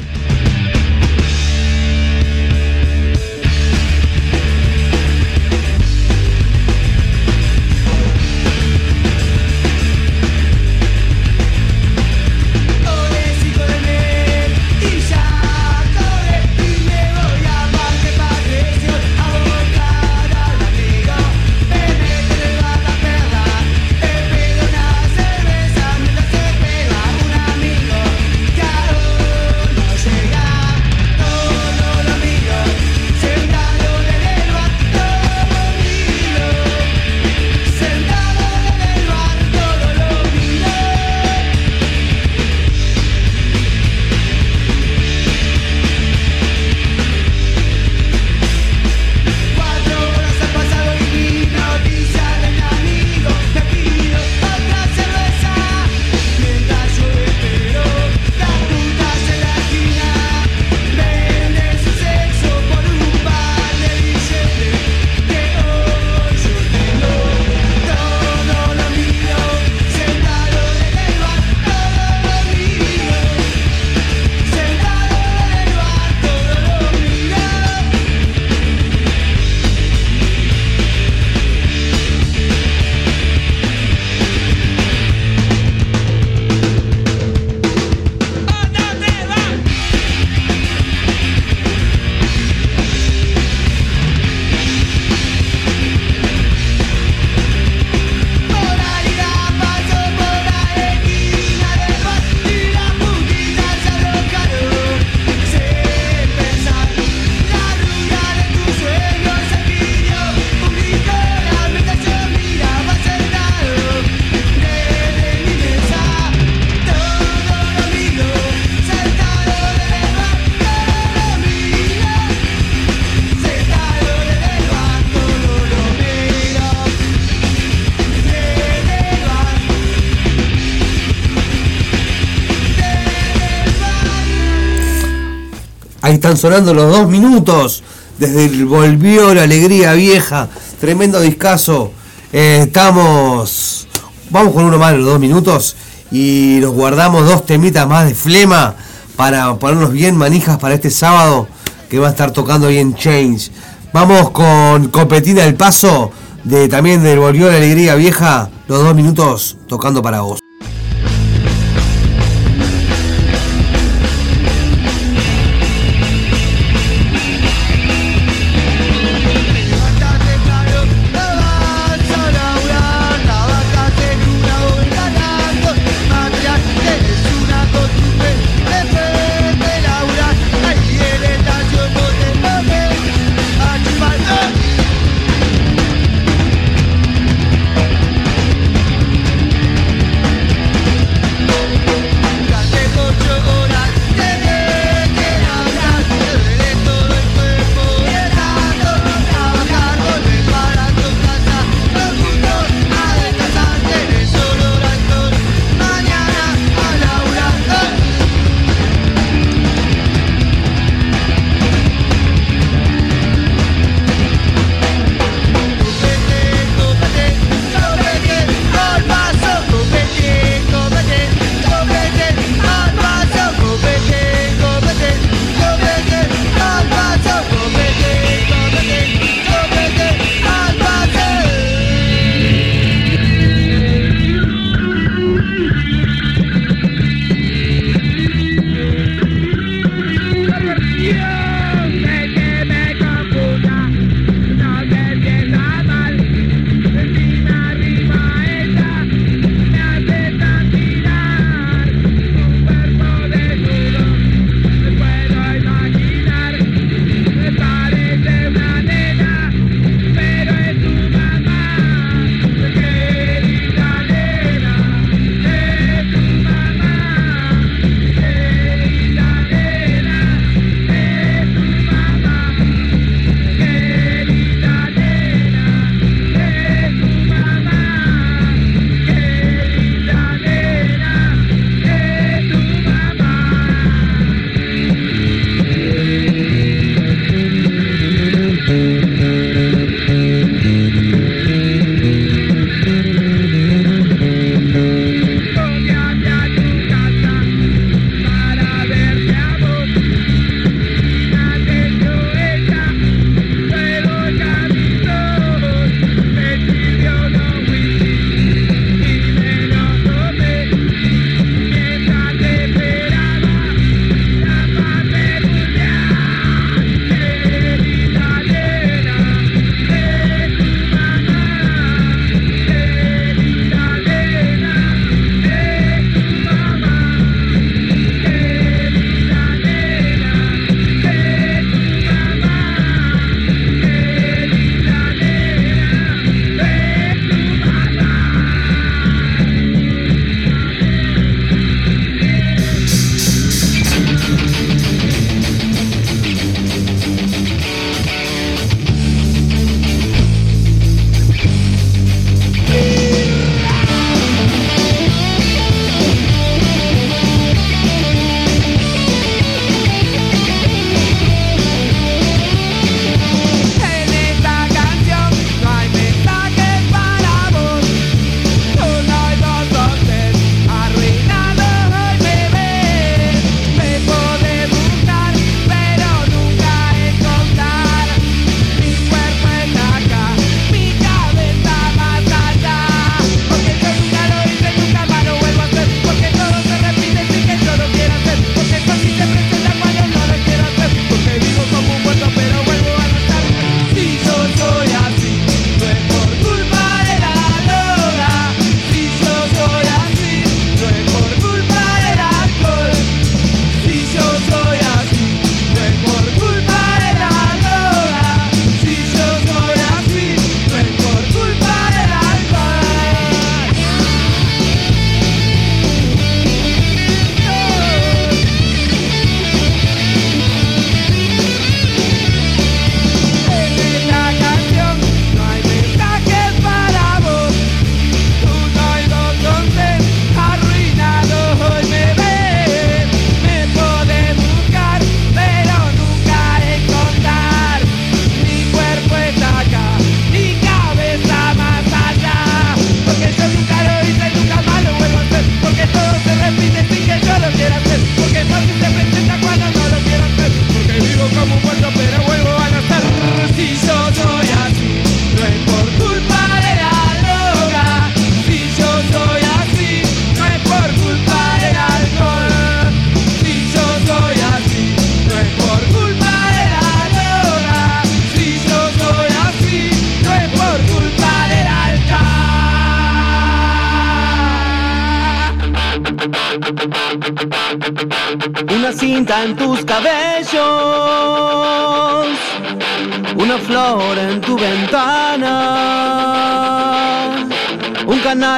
están 136.25 136.37
sonando 136.37 136.73
los 136.73 136.91
dos 136.91 137.07
minutos. 137.07 137.83
Desde 138.17 138.45
el 138.45 138.65
Volvió 138.65 139.35
la 139.35 139.43
Alegría 139.43 139.93
Vieja. 139.93 140.49
Tremendo 140.79 141.21
discazo. 141.21 141.91
Eh, 142.33 142.61
estamos. 142.63 143.87
Vamos 144.31 144.53
con 144.53 144.65
uno 144.65 144.79
más 144.79 144.93
de 144.93 144.97
los 144.97 145.05
dos 145.05 145.19
minutos. 145.19 145.75
Y 146.11 146.57
nos 146.61 146.73
guardamos 146.73 147.27
dos 147.27 147.45
temitas 147.45 147.87
más 147.87 148.07
de 148.07 148.15
flema. 148.15 148.73
Para 149.15 149.53
ponernos 149.59 149.91
bien 149.91 150.17
manijas 150.17 150.57
para 150.57 150.73
este 150.73 150.89
sábado. 150.89 151.47
Que 151.91 151.99
va 151.99 152.07
a 152.07 152.11
estar 152.11 152.31
tocando 152.31 152.69
ahí 152.69 152.79
en 152.79 152.95
Change. 152.95 153.51
Vamos 153.93 154.31
con 154.31 154.87
Copetina 154.87 155.43
del 155.43 155.53
Paso. 155.53 156.09
De, 156.43 156.67
también 156.67 157.03
del 157.03 157.19
Volvió 157.19 157.51
la 157.51 157.57
Alegría 157.57 157.93
Vieja. 157.93 158.49
Los 158.67 158.83
dos 158.83 158.95
minutos 158.95 159.57
tocando 159.67 160.01
para 160.01 160.21
vos. 160.21 160.44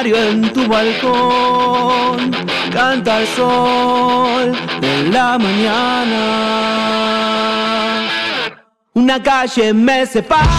En 0.06 0.52
tu 0.52 0.66
balcón, 0.68 2.30
canta 2.72 3.20
el 3.20 3.26
sol 3.28 4.56
de 4.80 5.10
la 5.10 5.36
mañana. 5.38 6.20
Una 8.94 9.20
calle 9.20 9.74
me 9.74 10.06
separa 10.06 10.57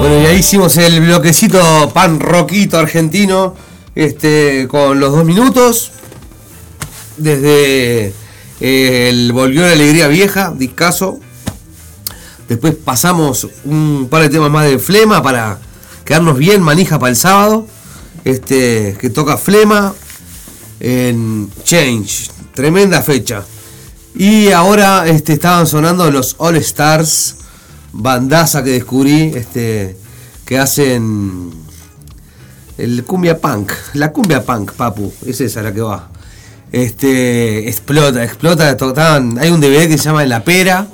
Bueno, 0.00 0.18
y 0.18 0.24
ahí 0.24 0.38
hicimos 0.38 0.78
el 0.78 0.98
bloquecito 1.02 1.90
pan 1.92 2.20
roquito 2.20 2.78
argentino, 2.78 3.54
este, 3.94 4.66
con 4.66 4.98
los 4.98 5.12
dos 5.12 5.26
minutos. 5.26 5.92
Desde 7.18 8.14
eh, 8.62 9.08
el 9.10 9.30
Volvió 9.34 9.60
la 9.60 9.72
Alegría 9.72 10.08
Vieja, 10.08 10.54
discaso. 10.56 11.20
Después 12.48 12.76
pasamos 12.82 13.46
un 13.66 14.08
par 14.10 14.22
de 14.22 14.30
temas 14.30 14.50
más 14.50 14.64
de 14.70 14.78
Flema 14.78 15.22
para 15.22 15.58
quedarnos 16.06 16.38
bien 16.38 16.62
manija 16.62 16.98
para 16.98 17.10
el 17.10 17.16
sábado. 17.16 17.66
Este, 18.24 18.96
que 18.98 19.10
toca 19.10 19.36
Flema 19.36 19.92
en 20.80 21.50
Change. 21.62 22.30
Tremenda 22.54 23.02
fecha. 23.02 23.44
Y 24.14 24.50
ahora 24.50 25.06
este, 25.06 25.34
estaban 25.34 25.66
sonando 25.66 26.10
los 26.10 26.36
All 26.38 26.56
Stars, 26.56 27.36
bandaza 27.92 28.62
que 28.62 28.70
descubrí, 28.70 29.32
este, 29.34 29.96
que 30.44 30.58
hacen 30.58 31.50
el 32.78 33.04
cumbia 33.04 33.38
punk, 33.38 33.72
la 33.94 34.12
cumbia 34.12 34.44
punk, 34.44 34.72
papu, 34.72 35.12
es 35.26 35.40
esa 35.40 35.62
la 35.62 35.72
que 35.72 35.80
va. 35.80 36.10
Este, 36.72 37.68
explota, 37.68 38.22
explota, 38.24 38.76
hay 39.38 39.50
un 39.50 39.60
DVD 39.60 39.88
que 39.88 39.98
se 39.98 40.04
llama 40.04 40.24
La 40.24 40.44
Pera, 40.44 40.86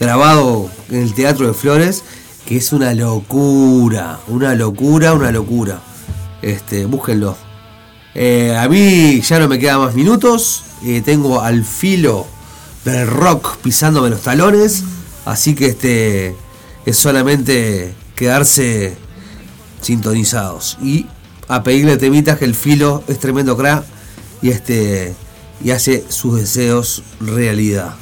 grabado 0.00 0.68
en 0.90 1.02
el 1.02 1.14
Teatro 1.14 1.46
de 1.46 1.54
Flores, 1.54 2.02
que 2.46 2.56
es 2.56 2.72
una 2.72 2.92
locura, 2.92 4.18
una 4.28 4.54
locura, 4.54 5.14
una 5.14 5.30
locura. 5.30 5.80
Este, 6.42 6.86
búsquenlo. 6.86 7.36
Eh, 8.14 8.54
a 8.58 8.68
mí 8.68 9.20
ya 9.20 9.38
no 9.38 9.48
me 9.48 9.58
quedan 9.58 9.80
más 9.80 9.94
minutos. 9.94 10.64
eh, 10.84 11.02
tengo 11.04 11.40
al 11.40 11.64
filo 11.64 12.26
del 12.84 13.06
rock 13.06 13.56
pisándome 13.58 14.10
los 14.10 14.22
talones. 14.22 14.82
Así 15.24 15.54
que 15.54 15.66
este 15.66 16.36
es 16.86 16.96
solamente 16.96 17.94
quedarse 18.16 18.96
sintonizados. 19.80 20.78
Y 20.82 21.06
a 21.48 21.62
pedirle 21.62 21.96
temitas 21.96 22.38
que 22.38 22.44
el 22.44 22.54
filo 22.54 23.02
es 23.08 23.18
tremendo 23.18 23.56
crack 23.56 23.84
y 24.40 24.50
este 24.50 25.14
y 25.64 25.70
hace 25.70 26.04
sus 26.08 26.40
deseos 26.40 27.02
realidad. 27.20 27.94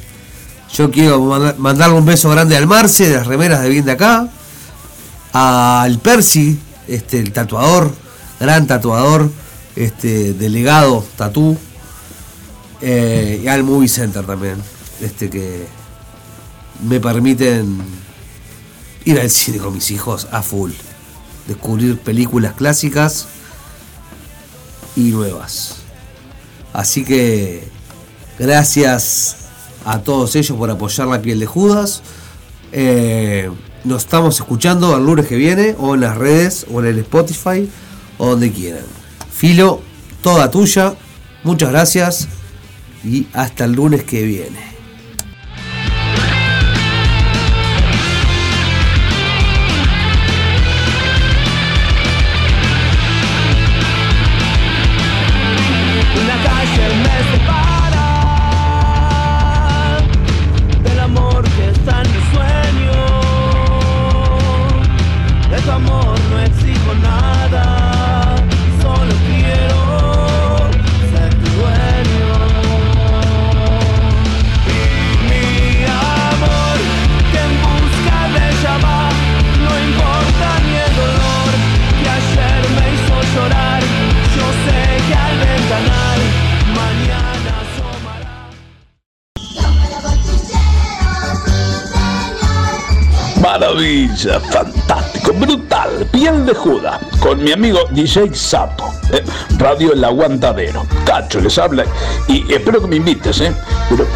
Yo 0.72 0.90
quiero 0.90 1.20
manda- 1.20 1.54
mandarle 1.58 1.96
un 1.96 2.06
beso 2.06 2.30
grande 2.30 2.56
al 2.56 2.66
Marce 2.66 3.08
de 3.08 3.16
las 3.16 3.26
remeras 3.26 3.60
de 3.62 3.68
bien 3.68 3.84
de 3.84 3.92
acá. 3.92 4.28
Al 5.32 5.98
Percy, 5.98 6.58
este, 6.88 7.18
el 7.20 7.32
tatuador, 7.32 7.92
gran 8.40 8.66
tatuador, 8.66 9.30
este, 9.76 10.32
delegado 10.32 11.04
tatú. 11.16 11.56
eh, 12.80 13.42
y 13.44 13.48
al 13.48 13.62
Movie 13.62 13.88
Center 13.88 14.24
también. 14.24 14.56
Este 15.02 15.28
que 15.28 15.66
me 16.82 17.00
permiten 17.00 17.78
ir 19.04 19.20
al 19.20 19.30
cine 19.30 19.58
con 19.58 19.74
mis 19.74 19.90
hijos 19.90 20.28
a 20.30 20.42
full. 20.42 20.72
Descubrir 21.46 21.98
películas 21.98 22.54
clásicas 22.54 23.26
y 24.96 25.10
nuevas. 25.10 25.76
Así 26.72 27.04
que 27.04 27.68
gracias 28.38 29.36
a 29.84 30.00
todos 30.00 30.36
ellos 30.36 30.56
por 30.56 30.70
apoyar 30.70 31.08
la 31.08 31.20
piel 31.20 31.40
de 31.40 31.46
Judas. 31.46 32.02
Eh, 32.72 33.50
nos 33.84 34.04
estamos 34.04 34.36
escuchando 34.36 34.96
el 34.96 35.04
lunes 35.04 35.26
que 35.26 35.36
viene, 35.36 35.74
o 35.78 35.94
en 35.94 36.02
las 36.02 36.16
redes, 36.16 36.66
o 36.70 36.80
en 36.80 36.86
el 36.86 36.98
Spotify, 36.98 37.68
o 38.18 38.26
donde 38.26 38.52
quieran. 38.52 38.84
Filo, 39.32 39.80
toda 40.22 40.50
tuya. 40.50 40.94
Muchas 41.42 41.70
gracias 41.70 42.28
y 43.02 43.26
hasta 43.32 43.64
el 43.64 43.72
lunes 43.72 44.04
que 44.04 44.22
viene. 44.22 44.69
Fantástico, 94.28 95.32
brutal, 95.32 96.06
piel 96.12 96.44
de 96.44 96.54
Judas, 96.54 97.00
con 97.20 97.42
mi 97.42 97.52
amigo 97.52 97.78
DJ 97.90 98.34
Sapo, 98.34 98.92
¿eh? 99.12 99.24
Radio 99.56 99.94
El 99.94 100.04
Aguantadero. 100.04 100.86
Cacho 101.06 101.40
les 101.40 101.56
habla 101.58 101.84
y 102.28 102.52
espero 102.52 102.82
que 102.82 102.86
me 102.86 102.96
invites, 102.96 103.40
¿eh? 103.40 103.52
Pero, 103.88 104.06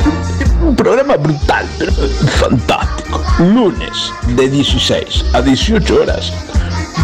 un 0.63 0.77
programa 0.77 1.17
brutal, 1.17 1.67
pero 1.79 1.93
fantástico. 1.93 3.23
Lunes 3.39 4.13
de 4.37 4.49
16 4.49 5.25
a 5.33 5.41
18 5.41 6.03
horas. 6.03 6.33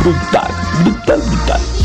Brutal, 0.02 0.50
brutal, 0.84 1.22
brutal. 1.22 1.79